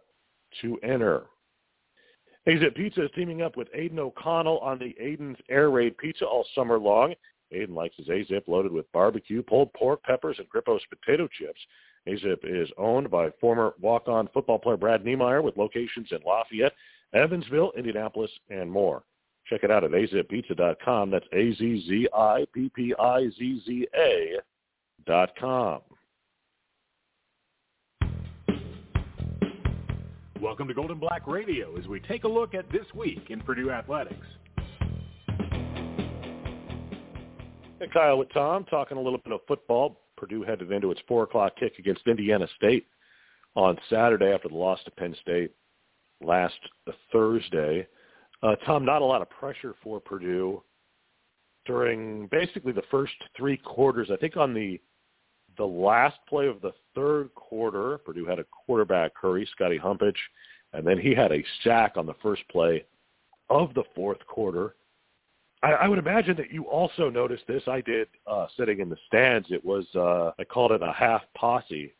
to 0.60 0.78
enter. 0.82 1.22
Azzip 2.46 2.76
Pizza 2.76 3.06
is 3.06 3.10
teaming 3.14 3.40
up 3.40 3.56
with 3.56 3.68
Aidan 3.72 4.00
O'Connell 4.00 4.58
on 4.58 4.78
the 4.78 4.94
Aidan's 5.00 5.38
Air 5.48 5.70
Raid 5.70 5.96
Pizza 5.96 6.26
all 6.26 6.44
summer 6.54 6.78
long. 6.78 7.14
Aidan 7.52 7.74
likes 7.74 7.96
his 7.96 8.08
Azzip 8.08 8.48
loaded 8.48 8.72
with 8.72 8.90
barbecue, 8.92 9.42
pulled 9.42 9.72
pork, 9.72 10.02
peppers, 10.02 10.38
and 10.38 10.48
Grippos 10.48 10.80
potato 10.88 11.28
chips. 11.38 11.60
Azzip 12.08 12.38
is 12.44 12.68
owned 12.78 13.10
by 13.10 13.30
former 13.40 13.74
walk-on 13.80 14.28
football 14.32 14.58
player 14.58 14.76
Brad 14.76 15.04
Niemeyer 15.04 15.42
with 15.42 15.56
locations 15.56 16.08
in 16.12 16.18
Lafayette, 16.24 16.72
Evansville, 17.12 17.72
Indianapolis, 17.76 18.30
and 18.48 18.70
more. 18.70 19.02
Check 19.46 19.64
it 19.64 19.70
out 19.70 19.84
at 19.84 19.90
azippizza.com. 19.90 21.10
That's 21.10 21.26
A-Z-Z-I-P-P-I-Z-Z-A 21.32 22.00
dot 25.06 25.30
com. 25.38 25.80
Welcome 30.40 30.68
to 30.68 30.74
Gold 30.74 30.90
and 30.90 31.00
Black 31.00 31.26
Radio 31.26 31.76
as 31.76 31.86
we 31.86 32.00
take 32.00 32.24
a 32.24 32.28
look 32.28 32.54
at 32.54 32.70
this 32.72 32.86
week 32.94 33.26
in 33.28 33.40
Purdue 33.40 33.70
athletics. 33.70 34.26
Hey, 37.80 37.88
Kyle 37.88 38.18
with 38.18 38.30
Tom, 38.34 38.64
talking 38.64 38.98
a 38.98 39.00
little 39.00 39.20
bit 39.24 39.32
of 39.32 39.40
football. 39.48 40.02
Purdue 40.18 40.42
headed 40.42 40.70
into 40.70 40.90
its 40.90 41.00
4 41.08 41.22
o'clock 41.22 41.56
kick 41.58 41.78
against 41.78 42.06
Indiana 42.06 42.46
State 42.56 42.86
on 43.56 43.74
Saturday 43.88 44.34
after 44.34 44.50
the 44.50 44.54
loss 44.54 44.78
to 44.84 44.90
Penn 44.90 45.16
State 45.22 45.52
last 46.20 46.58
Thursday. 47.10 47.86
Uh, 48.42 48.54
Tom, 48.66 48.84
not 48.84 49.00
a 49.00 49.04
lot 49.06 49.22
of 49.22 49.30
pressure 49.30 49.74
for 49.82 49.98
Purdue 49.98 50.62
during 51.64 52.26
basically 52.26 52.72
the 52.72 52.82
first 52.90 53.14
three 53.34 53.56
quarters. 53.56 54.10
I 54.12 54.16
think 54.16 54.36
on 54.36 54.52
the 54.52 54.78
the 55.56 55.64
last 55.64 56.18
play 56.28 56.48
of 56.48 56.60
the 56.60 56.72
third 56.94 57.34
quarter, 57.34 57.96
Purdue 58.04 58.26
had 58.26 58.38
a 58.38 58.44
quarterback 58.44 59.12
hurry, 59.18 59.48
Scotty 59.52 59.78
Humpich, 59.78 60.16
and 60.74 60.86
then 60.86 60.98
he 60.98 61.14
had 61.14 61.32
a 61.32 61.42
sack 61.64 61.96
on 61.96 62.04
the 62.04 62.14
first 62.22 62.42
play 62.50 62.84
of 63.48 63.72
the 63.72 63.84
fourth 63.94 64.24
quarter. 64.26 64.74
I, 65.62 65.72
I 65.72 65.88
would 65.88 65.98
imagine 65.98 66.36
that 66.36 66.50
you 66.50 66.64
also 66.64 67.10
noticed 67.10 67.44
this. 67.46 67.62
I 67.66 67.80
did 67.82 68.08
uh, 68.26 68.46
sitting 68.56 68.80
in 68.80 68.88
the 68.88 68.96
stands. 69.06 69.48
It 69.50 69.64
was 69.64 69.86
uh, 69.94 70.32
I 70.38 70.44
called 70.44 70.72
it 70.72 70.82
a 70.82 70.92
half 70.92 71.22
posse, 71.36 71.94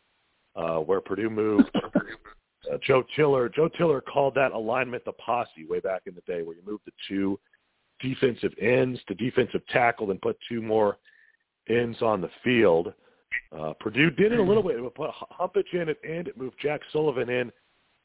uh, 0.57 0.77
where 0.77 1.01
Purdue 1.01 1.31
moved. 1.31 1.71
uh, 1.85 2.79
Joe 2.87 3.05
Tiller. 3.17 3.49
Joe 3.49 3.69
Tiller 3.69 4.01
called 4.01 4.35
that 4.35 4.53
alignment 4.53 5.05
the 5.05 5.13
posse 5.13 5.67
way 5.69 5.81
back 5.81 6.03
in 6.07 6.15
the 6.15 6.23
day, 6.23 6.43
where 6.43 6.57
you 6.57 6.63
moved 6.67 6.85
the 6.87 6.93
two 7.09 7.39
defensive 8.01 8.53
ends 8.61 8.99
to 9.09 9.15
defensive 9.15 9.61
tackle 9.69 10.11
and 10.11 10.21
put 10.23 10.39
two 10.49 10.63
more 10.63 10.99
ends 11.69 12.01
on 12.01 12.21
the 12.21 12.31
field. 12.43 12.93
Uh, 13.57 13.75
Purdue 13.79 14.11
did 14.11 14.33
it 14.33 14.41
a 14.41 14.43
little 14.43 14.63
bit. 14.63 14.77
It 14.77 14.95
put 14.95 15.11
Humpich 15.39 15.73
in 15.75 15.89
at 15.89 15.99
end. 16.05 16.29
It 16.29 16.39
moved 16.39 16.57
Jack 16.61 16.81
Sullivan 16.93 17.29
in 17.29 17.53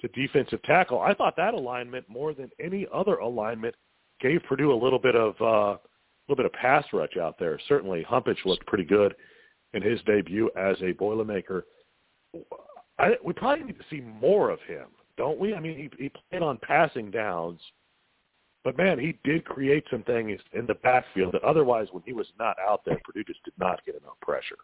to 0.02 0.08
defensive 0.10 0.62
tackle. 0.64 1.00
I 1.00 1.14
thought 1.14 1.36
that 1.38 1.54
alignment 1.54 2.08
more 2.10 2.34
than 2.34 2.50
any 2.60 2.86
other 2.94 3.16
alignment 3.16 3.76
gave 4.22 4.44
Purdue 4.44 4.74
a 4.74 4.76
little 4.84 5.00
bit 5.00 5.16
of 5.16 5.36
uh, 5.42 5.78
a 5.78 5.80
little 6.28 6.44
bit 6.44 6.46
of 6.46 6.54
pass 6.54 6.86
rush 6.94 7.18
out 7.18 7.38
there. 7.40 7.60
Certainly, 7.68 8.06
Humpich 8.10 8.46
looked 8.46 8.66
pretty 8.66 8.86
good 8.86 9.16
in 9.74 9.82
his 9.82 10.02
debut 10.04 10.50
as 10.56 10.78
a 10.82 10.94
Boilermaker. 10.94 11.64
I, 12.98 13.16
we 13.24 13.34
probably 13.34 13.66
need 13.66 13.78
to 13.78 13.86
see 13.90 14.02
more 14.02 14.50
of 14.50 14.60
him, 14.62 14.88
don't 15.18 15.40
we? 15.40 15.54
I 15.54 15.60
mean, 15.60 15.78
he, 15.78 16.04
he 16.04 16.12
played 16.30 16.42
on 16.42 16.58
passing 16.62 17.12
downs, 17.12 17.60
but 18.64 18.78
man, 18.78 18.98
he 19.00 19.20
did 19.24 19.46
create 19.46 19.84
some 19.92 20.04
things 20.04 20.40
in 20.54 20.66
the 20.66 20.76
backfield 20.76 21.34
that 21.34 21.44
otherwise, 21.44 21.88
when 21.92 22.04
he 22.06 22.14
was 22.14 22.28
not 22.40 22.58
out 22.60 22.82
there, 22.86 23.00
Purdue 23.04 23.24
just 23.26 23.44
did 23.44 23.54
not 23.60 23.86
get 23.86 23.96
enough 23.96 24.20
pressure. 24.22 24.58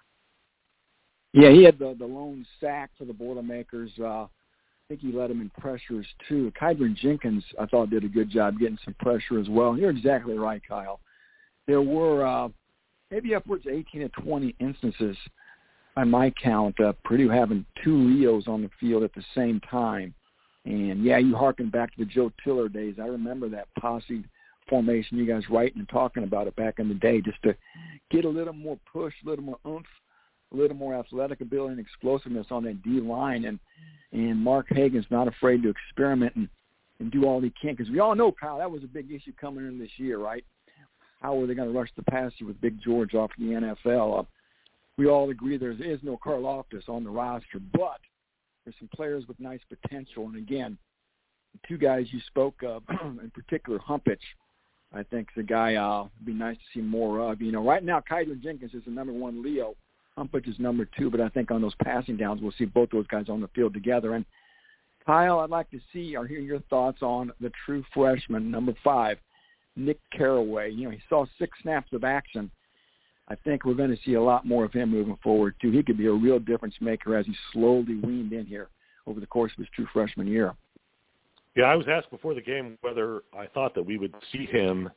Yeah, 1.33 1.49
he 1.49 1.63
had 1.63 1.79
the 1.79 1.95
the 1.97 2.05
lone 2.05 2.45
sack 2.59 2.91
for 2.97 3.05
the 3.05 3.13
Boilermakers. 3.13 3.91
Uh, 3.99 4.27
think 4.91 5.01
he 5.01 5.17
led 5.17 5.31
him 5.31 5.39
in 5.39 5.49
pressures 5.51 6.05
too. 6.27 6.51
Kydran 6.61 6.97
Jenkins, 6.97 7.45
I 7.57 7.65
thought, 7.65 7.89
did 7.89 8.03
a 8.03 8.09
good 8.09 8.29
job 8.29 8.59
getting 8.59 8.77
some 8.83 8.93
pressure 8.99 9.39
as 9.39 9.47
well. 9.47 9.77
You're 9.77 9.89
exactly 9.89 10.37
right, 10.37 10.61
Kyle. 10.67 10.99
There 11.65 11.81
were 11.81 12.25
uh, 12.25 12.49
maybe 13.09 13.33
upwards 13.33 13.65
of 13.65 13.71
18 13.71 14.01
to 14.01 14.09
20 14.21 14.53
instances, 14.59 15.15
by 15.95 16.03
my 16.03 16.29
count, 16.31 16.77
uh, 16.81 16.91
Purdue 17.05 17.29
having 17.29 17.65
two 17.83 17.95
Leos 17.95 18.47
on 18.47 18.61
the 18.61 18.69
field 18.81 19.03
at 19.03 19.13
the 19.13 19.23
same 19.33 19.61
time. 19.61 20.13
And 20.65 21.03
yeah, 21.03 21.19
you 21.19 21.35
harken 21.37 21.69
back 21.69 21.95
to 21.95 22.03
the 22.03 22.11
Joe 22.11 22.31
Tiller 22.43 22.67
days. 22.67 22.95
I 23.01 23.05
remember 23.07 23.47
that 23.49 23.67
posse 23.79 24.25
formation. 24.69 25.17
You 25.17 25.25
guys 25.25 25.43
writing 25.49 25.79
and 25.79 25.89
talking 25.89 26.23
about 26.23 26.47
it 26.47 26.55
back 26.57 26.79
in 26.79 26.89
the 26.89 26.95
day, 26.95 27.21
just 27.21 27.41
to 27.43 27.55
get 28.09 28.25
a 28.25 28.29
little 28.29 28.53
more 28.53 28.77
push, 28.91 29.13
a 29.25 29.29
little 29.29 29.45
more 29.45 29.59
oomph 29.65 29.85
a 30.51 30.55
little 30.55 30.75
more 30.75 30.95
athletic 30.95 31.41
ability 31.41 31.73
and 31.73 31.79
explosiveness 31.79 32.47
on 32.51 32.63
that 32.63 32.81
D 32.83 32.99
line, 32.99 33.45
and 33.45 33.59
and 34.11 34.37
Mark 34.37 34.67
Hagen's 34.69 35.05
not 35.09 35.27
afraid 35.27 35.63
to 35.63 35.69
experiment 35.69 36.35
and 36.35 36.49
and 36.99 37.11
do 37.11 37.25
all 37.25 37.41
he 37.41 37.51
can 37.61 37.75
because 37.75 37.89
we 37.89 37.99
all 37.99 38.15
know 38.15 38.31
Kyle 38.31 38.59
that 38.59 38.69
was 38.69 38.83
a 38.83 38.87
big 38.87 39.11
issue 39.11 39.33
coming 39.39 39.67
in 39.67 39.79
this 39.79 39.89
year, 39.97 40.19
right? 40.19 40.45
How 41.21 41.39
are 41.39 41.47
they 41.47 41.53
going 41.53 41.71
to 41.71 41.77
rush 41.77 41.89
the 41.95 42.03
passer 42.03 42.45
with 42.45 42.59
Big 42.61 42.81
George 42.81 43.13
off 43.13 43.31
the 43.37 43.45
NFL? 43.85 44.19
Uh, 44.19 44.23
we 44.97 45.07
all 45.07 45.29
agree 45.29 45.57
there 45.57 45.71
is 45.71 45.99
no 46.03 46.17
Karlaftis 46.17 46.89
on 46.89 47.03
the 47.03 47.09
roster, 47.09 47.59
but 47.73 47.99
there's 48.63 48.75
some 48.79 48.89
players 48.93 49.27
with 49.27 49.39
nice 49.39 49.59
potential. 49.69 50.25
And 50.25 50.35
again, 50.35 50.77
the 51.53 51.67
two 51.67 51.77
guys 51.77 52.07
you 52.11 52.19
spoke 52.27 52.63
of, 52.63 52.83
in 53.01 53.31
particular, 53.33 53.79
Humpich, 53.79 54.17
I 54.93 55.03
think 55.03 55.29
a 55.37 55.43
guy 55.43 55.75
uh, 55.75 56.03
would 56.03 56.25
be 56.25 56.33
nice 56.33 56.57
to 56.57 56.63
see 56.73 56.81
more 56.81 57.19
of. 57.31 57.41
You 57.41 57.51
know, 57.51 57.63
right 57.63 57.83
now, 57.83 58.01
Kaiser 58.01 58.35
Jenkins 58.35 58.73
is 58.73 58.83
the 58.85 58.91
number 58.91 59.13
one 59.13 59.41
Leo. 59.43 59.75
Humpich 60.21 60.47
is 60.47 60.59
number 60.59 60.87
two, 60.97 61.09
but 61.09 61.21
I 61.21 61.29
think 61.29 61.51
on 61.51 61.61
those 61.61 61.75
passing 61.83 62.17
downs, 62.17 62.41
we'll 62.41 62.53
see 62.57 62.65
both 62.65 62.89
those 62.91 63.07
guys 63.07 63.29
on 63.29 63.41
the 63.41 63.47
field 63.49 63.73
together. 63.73 64.15
And 64.15 64.25
Kyle, 65.05 65.39
I'd 65.39 65.49
like 65.49 65.69
to 65.71 65.79
see 65.91 66.15
or 66.15 66.27
hear 66.27 66.39
your 66.39 66.59
thoughts 66.69 67.01
on 67.01 67.31
the 67.39 67.51
true 67.65 67.83
freshman, 67.93 68.51
number 68.51 68.73
five, 68.83 69.17
Nick 69.75 69.99
Caraway. 70.15 70.71
You 70.71 70.85
know, 70.85 70.91
he 70.91 70.99
saw 71.09 71.25
six 71.39 71.57
snaps 71.61 71.91
of 71.93 72.03
action. 72.03 72.51
I 73.27 73.35
think 73.35 73.65
we're 73.65 73.73
going 73.73 73.95
to 73.95 74.01
see 74.03 74.15
a 74.15 74.21
lot 74.21 74.45
more 74.45 74.65
of 74.65 74.73
him 74.73 74.91
moving 74.91 75.17
forward 75.23 75.55
too. 75.61 75.71
He 75.71 75.83
could 75.83 75.97
be 75.97 76.07
a 76.07 76.11
real 76.11 76.39
difference 76.39 76.75
maker 76.81 77.15
as 77.15 77.25
he 77.25 77.33
slowly 77.53 77.95
weaned 77.95 78.33
in 78.33 78.45
here 78.45 78.69
over 79.07 79.19
the 79.19 79.27
course 79.27 79.51
of 79.53 79.59
his 79.59 79.69
true 79.73 79.87
freshman 79.93 80.27
year. 80.27 80.53
Yeah, 81.55 81.65
I 81.65 81.75
was 81.75 81.87
asked 81.89 82.11
before 82.11 82.33
the 82.33 82.41
game 82.41 82.77
whether 82.81 83.23
I 83.37 83.47
thought 83.47 83.73
that 83.75 83.85
we 83.85 83.97
would 83.97 84.13
see 84.31 84.45
him 84.45 84.89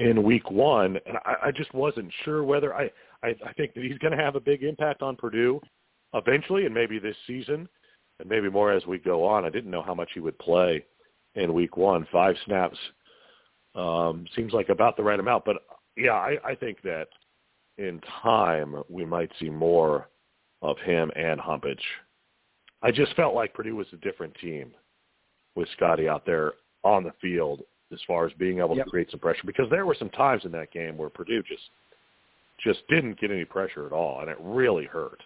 in 0.00 0.22
week 0.22 0.50
one, 0.50 0.98
and 1.06 1.18
I, 1.24 1.34
I 1.46 1.50
just 1.52 1.72
wasn't 1.74 2.10
sure 2.24 2.42
whether 2.42 2.74
I, 2.74 2.90
I 3.22 3.28
I 3.46 3.52
think 3.52 3.74
that 3.74 3.84
he's 3.84 3.98
going 3.98 4.16
to 4.16 4.22
have 4.22 4.34
a 4.34 4.40
big 4.40 4.64
impact 4.64 5.02
on 5.02 5.14
Purdue 5.14 5.60
eventually, 6.14 6.64
and 6.64 6.74
maybe 6.74 6.98
this 6.98 7.16
season, 7.26 7.68
and 8.18 8.28
maybe 8.28 8.50
more 8.50 8.72
as 8.72 8.84
we 8.86 8.98
go 8.98 9.24
on. 9.24 9.44
I 9.44 9.50
didn't 9.50 9.70
know 9.70 9.82
how 9.82 9.94
much 9.94 10.10
he 10.14 10.20
would 10.20 10.38
play 10.38 10.84
in 11.34 11.52
week 11.52 11.76
one. 11.76 12.06
Five 12.10 12.34
snaps 12.46 12.78
um, 13.74 14.24
seems 14.34 14.52
like 14.52 14.70
about 14.70 14.96
the 14.96 15.02
right 15.02 15.20
amount, 15.20 15.44
but 15.44 15.56
yeah, 15.96 16.12
I, 16.12 16.38
I 16.44 16.54
think 16.54 16.80
that 16.82 17.08
in 17.76 18.00
time 18.22 18.82
we 18.88 19.04
might 19.04 19.30
see 19.38 19.50
more 19.50 20.08
of 20.62 20.78
him 20.78 21.10
and 21.14 21.38
Humpich. 21.38 21.80
I 22.82 22.90
just 22.90 23.14
felt 23.16 23.34
like 23.34 23.52
Purdue 23.52 23.76
was 23.76 23.86
a 23.92 23.96
different 23.96 24.34
team 24.40 24.72
with 25.54 25.68
Scotty 25.76 26.08
out 26.08 26.24
there 26.24 26.54
on 26.82 27.04
the 27.04 27.12
field 27.20 27.62
as 27.92 27.98
far 28.06 28.26
as 28.26 28.32
being 28.34 28.58
able 28.58 28.76
yep. 28.76 28.84
to 28.84 28.90
create 28.90 29.10
some 29.10 29.20
pressure 29.20 29.42
because 29.46 29.68
there 29.70 29.86
were 29.86 29.96
some 29.98 30.10
times 30.10 30.44
in 30.44 30.52
that 30.52 30.72
game 30.72 30.96
where 30.96 31.08
Purdue 31.08 31.42
just 31.42 31.62
just 32.62 32.80
didn't 32.88 33.18
get 33.18 33.30
any 33.30 33.44
pressure 33.44 33.86
at 33.86 33.92
all 33.92 34.20
and 34.20 34.28
it 34.28 34.36
really 34.40 34.84
hurt. 34.84 35.22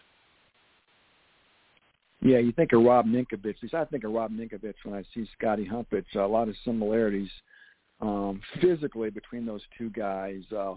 Yeah, 2.22 2.38
you 2.38 2.52
think 2.52 2.72
of 2.72 2.82
Rob 2.82 3.06
Ninkovich. 3.06 3.74
I 3.74 3.84
think 3.84 4.04
of 4.04 4.12
Rob 4.12 4.30
Ninkovich 4.32 4.74
when 4.84 4.94
I 4.94 5.04
see 5.14 5.28
Scotty 5.36 5.68
Humpich. 5.70 6.06
A 6.14 6.20
lot 6.20 6.48
of 6.48 6.54
similarities 6.64 7.28
um, 8.00 8.40
physically 8.62 9.10
between 9.10 9.44
those 9.44 9.60
two 9.76 9.90
guys. 9.90 10.40
Uh, 10.50 10.74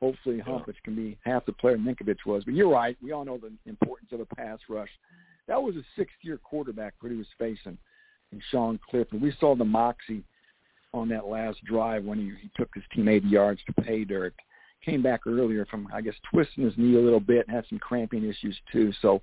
hopefully, 0.00 0.40
Humpich 0.46 0.76
can 0.84 0.94
be 0.94 1.18
half 1.24 1.44
the 1.46 1.52
player 1.52 1.76
Ninkovich 1.78 2.24
was. 2.26 2.44
But 2.44 2.54
you're 2.54 2.70
right. 2.70 2.96
We 3.02 3.10
all 3.10 3.24
know 3.24 3.38
the 3.38 3.50
importance 3.68 4.10
of 4.12 4.20
a 4.20 4.26
pass 4.36 4.60
rush. 4.68 4.90
That 5.48 5.60
was 5.60 5.74
a 5.74 5.82
sixth-year 5.96 6.38
quarterback 6.44 6.94
Purdue 7.00 7.18
was 7.18 7.26
facing 7.38 7.76
and 8.30 8.42
Sean 8.50 8.78
Clifford. 8.88 9.20
We 9.20 9.34
saw 9.40 9.56
the 9.56 9.64
moxie 9.64 10.22
on 10.94 11.08
that 11.08 11.26
last 11.26 11.62
drive 11.64 12.04
when 12.04 12.18
he, 12.18 12.32
he 12.40 12.50
took 12.56 12.70
his 12.74 12.84
team 12.94 13.08
80 13.08 13.28
yards 13.28 13.60
to 13.66 13.82
pay 13.82 14.04
dirt. 14.04 14.34
Came 14.84 15.02
back 15.02 15.26
earlier 15.26 15.66
from, 15.66 15.88
I 15.92 16.00
guess, 16.00 16.14
twisting 16.30 16.64
his 16.64 16.74
knee 16.76 16.96
a 16.96 17.00
little 17.00 17.20
bit 17.20 17.46
and 17.46 17.54
had 17.54 17.64
some 17.68 17.78
cramping 17.78 18.24
issues 18.24 18.56
too. 18.70 18.92
So 19.02 19.22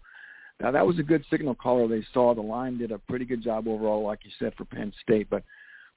now 0.59 0.71
that 0.71 0.85
was 0.85 0.99
a 0.99 1.03
good 1.03 1.23
signal 1.29 1.55
caller 1.55 1.87
they 1.87 2.05
saw. 2.13 2.33
The 2.33 2.41
line 2.41 2.77
did 2.77 2.91
a 2.91 2.97
pretty 2.97 3.25
good 3.25 3.43
job 3.43 3.67
overall, 3.67 4.03
like 4.03 4.19
you 4.23 4.31
said, 4.37 4.53
for 4.57 4.65
Penn 4.65 4.91
State. 5.01 5.29
But 5.29 5.43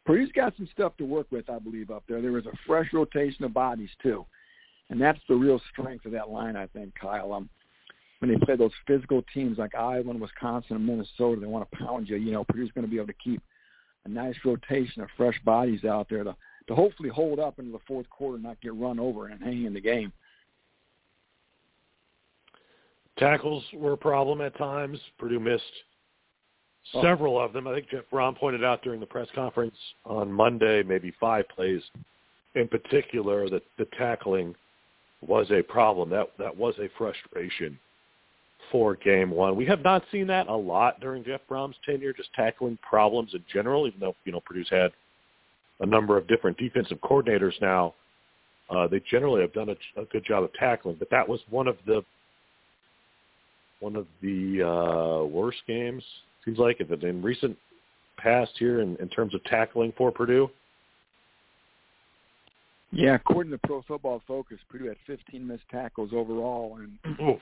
Purdue's 0.06 0.32
got 0.32 0.54
some 0.56 0.68
stuff 0.72 0.96
to 0.98 1.04
work 1.04 1.26
with, 1.30 1.48
I 1.50 1.58
believe, 1.58 1.90
up 1.90 2.04
there. 2.08 2.20
There 2.22 2.32
was 2.32 2.46
a 2.46 2.56
fresh 2.66 2.88
rotation 2.92 3.44
of 3.44 3.54
bodies 3.54 3.90
too. 4.02 4.24
And 4.90 5.00
that's 5.00 5.20
the 5.28 5.34
real 5.34 5.60
strength 5.72 6.04
of 6.04 6.12
that 6.12 6.28
line, 6.28 6.56
I 6.56 6.66
think, 6.68 6.94
Kyle. 6.94 7.32
Um, 7.32 7.48
when 8.18 8.30
they 8.30 8.44
play 8.44 8.56
those 8.56 8.70
physical 8.87 9.22
teams 9.34 9.58
like 9.58 9.74
Iowa 9.74 10.14
Wisconsin 10.14 10.76
and 10.76 10.87
Minnesota, 10.87 11.40
they 11.40 11.46
want 11.46 11.68
to 11.70 11.76
pound 11.78 12.08
you. 12.08 12.16
You 12.16 12.32
know, 12.32 12.44
Purdue's 12.44 12.70
going 12.72 12.84
to 12.84 12.90
be 12.90 12.96
able 12.96 13.08
to 13.08 13.14
keep 13.14 13.42
a 14.05 14.09
nice 14.09 14.37
rotation 14.45 15.03
of 15.03 15.09
fresh 15.17 15.38
bodies 15.45 15.85
out 15.85 16.09
there 16.09 16.25
to 16.25 16.37
to 16.67 16.75
hopefully 16.75 17.11
hold 17.11 17.38
up 17.38 17.59
into 17.59 17.73
the 17.73 17.79
fourth 17.87 18.09
quarter, 18.09 18.37
and 18.37 18.45
not 18.45 18.61
get 18.62 18.75
run 18.75 18.99
over 18.99 19.27
and 19.27 19.43
hang 19.43 19.64
in 19.64 19.75
the 19.75 19.81
game. 19.81 20.12
Tackles 23.19 23.62
were 23.75 23.93
a 23.93 23.99
problem 23.99 24.40
at 24.40 24.57
times. 24.57 24.99
Purdue 25.19 25.40
missed 25.40 25.62
oh. 26.95 27.03
several 27.03 27.38
of 27.38 27.53
them. 27.53 27.69
I 27.69 27.75
think 27.75 27.90
Jeff 27.90 28.05
Brohm 28.11 28.37
pointed 28.37 28.64
out 28.64 28.83
during 28.83 28.99
the 28.99 29.07
press 29.07 29.29
conference 29.35 29.77
on 30.05 30.33
Monday, 30.33 30.83
maybe 30.83 31.12
five 31.21 31.45
plays 31.55 31.83
in 32.55 32.67
particular, 32.69 33.49
that 33.51 33.62
the 33.79 33.87
tackling 33.99 34.55
was 35.21 35.51
a 35.51 35.62
problem. 35.62 36.09
That 36.11 36.29
that 36.38 36.57
was 36.57 36.75
a 36.79 36.88
frustration 36.97 37.79
for 38.70 38.96
game 38.96 39.31
one. 39.31 39.57
We 39.57 39.66
have 39.66 39.83
not 39.83 40.05
seen 40.11 40.27
that 40.29 40.48
a 40.48 40.57
lot 40.57 41.00
during 41.00 41.24
Jeff 41.24 41.40
Brohm's 41.48 41.77
tenure, 41.85 42.12
just 42.12 42.33
tackling 42.35 42.79
problems 42.83 43.35
in 43.35 43.42
general, 43.53 43.87
even 43.87 44.00
though, 44.00 44.16
you 44.24 44.33
know, 44.33 44.40
Purdue's 44.40 44.68
had 44.70 44.92
a 45.81 45.87
number 45.87 46.16
of 46.16 46.29
different 46.29 46.57
defensive 46.57 46.98
coordinators 47.00 47.61
now. 47.61 47.94
Uh, 48.70 48.87
they 48.87 49.00
generally 49.11 49.40
have 49.42 49.53
done 49.53 49.68
a, 49.68 50.00
a 50.00 50.05
good 50.07 50.24
job 50.24 50.44
of 50.44 50.53
tackling, 50.55 50.96
but 50.98 51.11
that 51.11 51.29
was 51.29 51.40
one 51.50 51.68
of 51.68 51.77
the 51.87 52.03
one 53.81 53.96
of 53.96 54.07
the 54.22 54.62
uh, 54.62 55.24
worst 55.24 55.59
games. 55.66 56.03
Seems 56.44 56.59
like 56.59 56.77
if 56.81 56.90
in 57.03 57.22
recent 57.22 57.57
past 58.16 58.53
here 58.59 58.81
in, 58.81 58.96
in 58.96 59.09
terms 59.09 59.35
of 59.35 59.44
tackling 59.44 59.92
for 59.98 60.11
Purdue. 60.11 60.48
Yeah, 62.92 63.16
according 63.16 63.50
to 63.53 63.59
Pro 63.59 63.83
Football 63.83 64.22
Focus, 64.27 64.59
Purdue 64.70 64.87
had 64.87 64.96
15 65.07 65.46
missed 65.46 65.64
tackles 65.70 66.11
overall, 66.14 66.79
and 66.79 67.18
Oof 67.20 67.40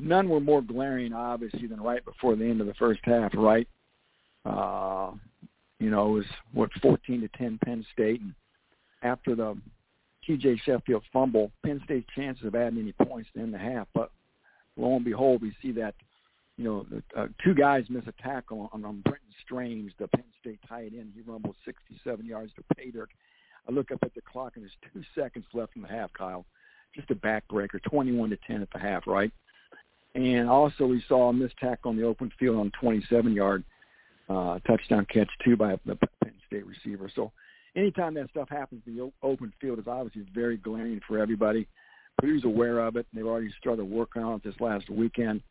none 0.00 0.28
were 0.28 0.40
more 0.40 0.62
glaring, 0.62 1.12
obviously, 1.12 1.66
than 1.66 1.80
right 1.80 2.04
before 2.04 2.36
the 2.36 2.44
end 2.44 2.60
of 2.60 2.66
the 2.66 2.74
first 2.74 3.00
half. 3.04 3.32
Right, 3.34 3.68
uh, 4.44 5.12
you 5.78 5.90
know, 5.90 6.08
it 6.08 6.12
was 6.12 6.26
what 6.52 6.70
14 6.82 7.20
to 7.20 7.28
10 7.38 7.58
Penn 7.64 7.84
State, 7.92 8.20
and 8.20 8.34
after 9.02 9.34
the 9.34 9.56
T.J. 10.26 10.60
Sheffield 10.64 11.02
fumble, 11.12 11.50
Penn 11.64 11.80
State's 11.84 12.06
chances 12.14 12.44
of 12.44 12.54
adding 12.54 12.78
any 12.78 12.92
points 12.92 13.30
end 13.36 13.54
the 13.54 13.58
half. 13.58 13.88
But 13.94 14.10
lo 14.76 14.96
and 14.96 15.04
behold, 15.04 15.42
we 15.42 15.54
see 15.62 15.72
that 15.72 15.94
you 16.56 16.64
know 16.64 16.86
uh, 17.16 17.28
two 17.42 17.54
guys 17.54 17.84
miss 17.88 18.04
a 18.06 18.22
tackle 18.22 18.70
on, 18.72 18.84
on 18.84 19.00
Brenton 19.00 19.30
Strange, 19.44 19.92
the 19.98 20.08
Penn 20.08 20.24
State 20.40 20.60
tight 20.68 20.92
end. 20.96 21.12
He 21.14 21.22
rumbles 21.22 21.56
67 21.64 22.24
yards 22.26 22.52
to 22.54 22.74
pay 22.74 22.90
dirt. 22.90 23.10
I 23.68 23.72
look 23.72 23.90
up 23.90 24.00
at 24.02 24.14
the 24.14 24.20
clock 24.20 24.52
and 24.56 24.64
there's 24.64 24.92
two 24.92 25.02
seconds 25.20 25.44
left 25.52 25.76
in 25.76 25.82
the 25.82 25.88
half, 25.88 26.12
Kyle. 26.12 26.44
Just 26.94 27.10
a 27.10 27.14
backbreaker, 27.14 27.82
21 27.82 28.30
to 28.30 28.38
10 28.46 28.62
at 28.62 28.70
the 28.72 28.78
half, 28.78 29.06
right? 29.06 29.30
And 30.14 30.48
also 30.48 30.86
we 30.86 31.02
saw 31.08 31.28
a 31.28 31.32
missed 31.32 31.56
tackle 31.58 31.90
on 31.90 31.96
the 31.96 32.04
open 32.04 32.32
field 32.38 32.56
on 32.56 32.72
27-yard 32.82 33.64
uh, 34.28 34.58
touchdown 34.66 35.06
catch, 35.12 35.30
too, 35.44 35.56
by 35.56 35.78
the 35.86 35.96
Penn 35.96 36.32
State 36.46 36.66
receiver. 36.66 37.10
So 37.14 37.32
anytime 37.76 38.14
that 38.14 38.30
stuff 38.30 38.48
happens 38.48 38.82
the 38.86 39.10
open 39.22 39.52
field 39.60 39.78
is 39.78 39.86
obviously 39.86 40.24
very 40.34 40.56
glaring 40.56 41.00
for 41.06 41.18
everybody. 41.18 41.66
Purdue's 42.18 42.44
aware 42.44 42.80
of 42.80 42.96
it. 42.96 43.06
And 43.10 43.18
they've 43.18 43.28
already 43.28 43.52
started 43.60 43.84
working 43.84 44.22
on 44.22 44.36
it 44.36 44.44
this 44.44 44.60
last 44.60 44.90
weekend. 44.90 45.42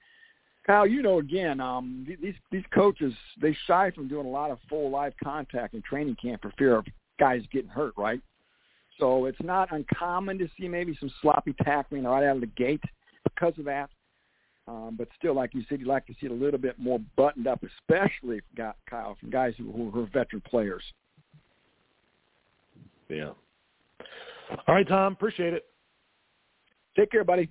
Kyle, 0.68 0.86
you 0.86 1.02
know, 1.02 1.20
again, 1.20 1.60
um, 1.60 2.06
these 2.22 2.36
these 2.52 2.64
coaches 2.72 3.14
they 3.42 3.58
shy 3.66 3.90
from 3.92 4.08
doing 4.08 4.28
a 4.28 4.30
lot 4.30 4.52
of 4.52 4.60
full 4.70 4.92
live 4.92 5.14
contact 5.24 5.74
in 5.74 5.82
training 5.82 6.16
camp 6.22 6.42
for 6.42 6.54
fear 6.60 6.76
of 6.76 6.86
guys 7.20 7.42
getting 7.52 7.70
hurt, 7.70 7.94
right? 7.98 8.22
So 9.00 9.26
it's 9.26 9.42
not 9.42 9.72
uncommon 9.72 10.38
to 10.38 10.48
see 10.60 10.68
maybe 10.68 10.96
some 11.00 11.12
sloppy 11.22 11.54
tackling 11.64 12.04
right 12.04 12.28
out 12.28 12.36
of 12.36 12.42
the 12.42 12.48
gate 12.48 12.84
because 13.24 13.58
of 13.58 13.66
that. 13.66 13.90
Um, 14.70 14.96
but 14.96 15.08
still, 15.18 15.34
like 15.34 15.56
you 15.56 15.64
said, 15.68 15.80
you'd 15.80 15.88
like 15.88 16.06
to 16.06 16.14
see 16.14 16.28
it 16.28 16.32
a 16.32 16.36
little 16.36 16.60
bit 16.60 16.78
more 16.78 17.00
buttoned 17.16 17.48
up, 17.48 17.64
especially 17.64 18.42
got 18.56 18.76
Kyle 18.88 19.18
from 19.20 19.32
guys 19.32 19.56
who, 19.58 19.72
who 19.72 20.00
are 20.00 20.06
veteran 20.14 20.44
players. 20.48 20.84
Yeah. 23.10 23.32
All 24.68 24.76
right, 24.76 24.88
Tom. 24.88 25.14
Appreciate 25.14 25.54
it. 25.54 25.66
Take 26.96 27.10
care, 27.10 27.24
buddy. 27.24 27.50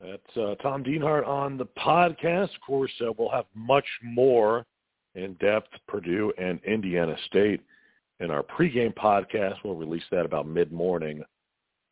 That's 0.00 0.36
uh, 0.36 0.54
Tom 0.62 0.84
Dienhart 0.84 1.26
on 1.26 1.56
the 1.56 1.66
podcast. 1.66 2.54
Of 2.54 2.60
course, 2.64 2.92
uh, 3.00 3.12
we'll 3.18 3.30
have 3.30 3.46
much 3.54 3.86
more 4.04 4.64
in 5.16 5.34
depth 5.40 5.70
Purdue 5.88 6.32
and 6.38 6.60
Indiana 6.64 7.16
State 7.26 7.62
in 8.20 8.30
our 8.30 8.44
pregame 8.44 8.94
podcast. 8.94 9.56
We'll 9.64 9.74
release 9.74 10.04
that 10.12 10.24
about 10.24 10.46
mid 10.46 10.70
morning 10.70 11.24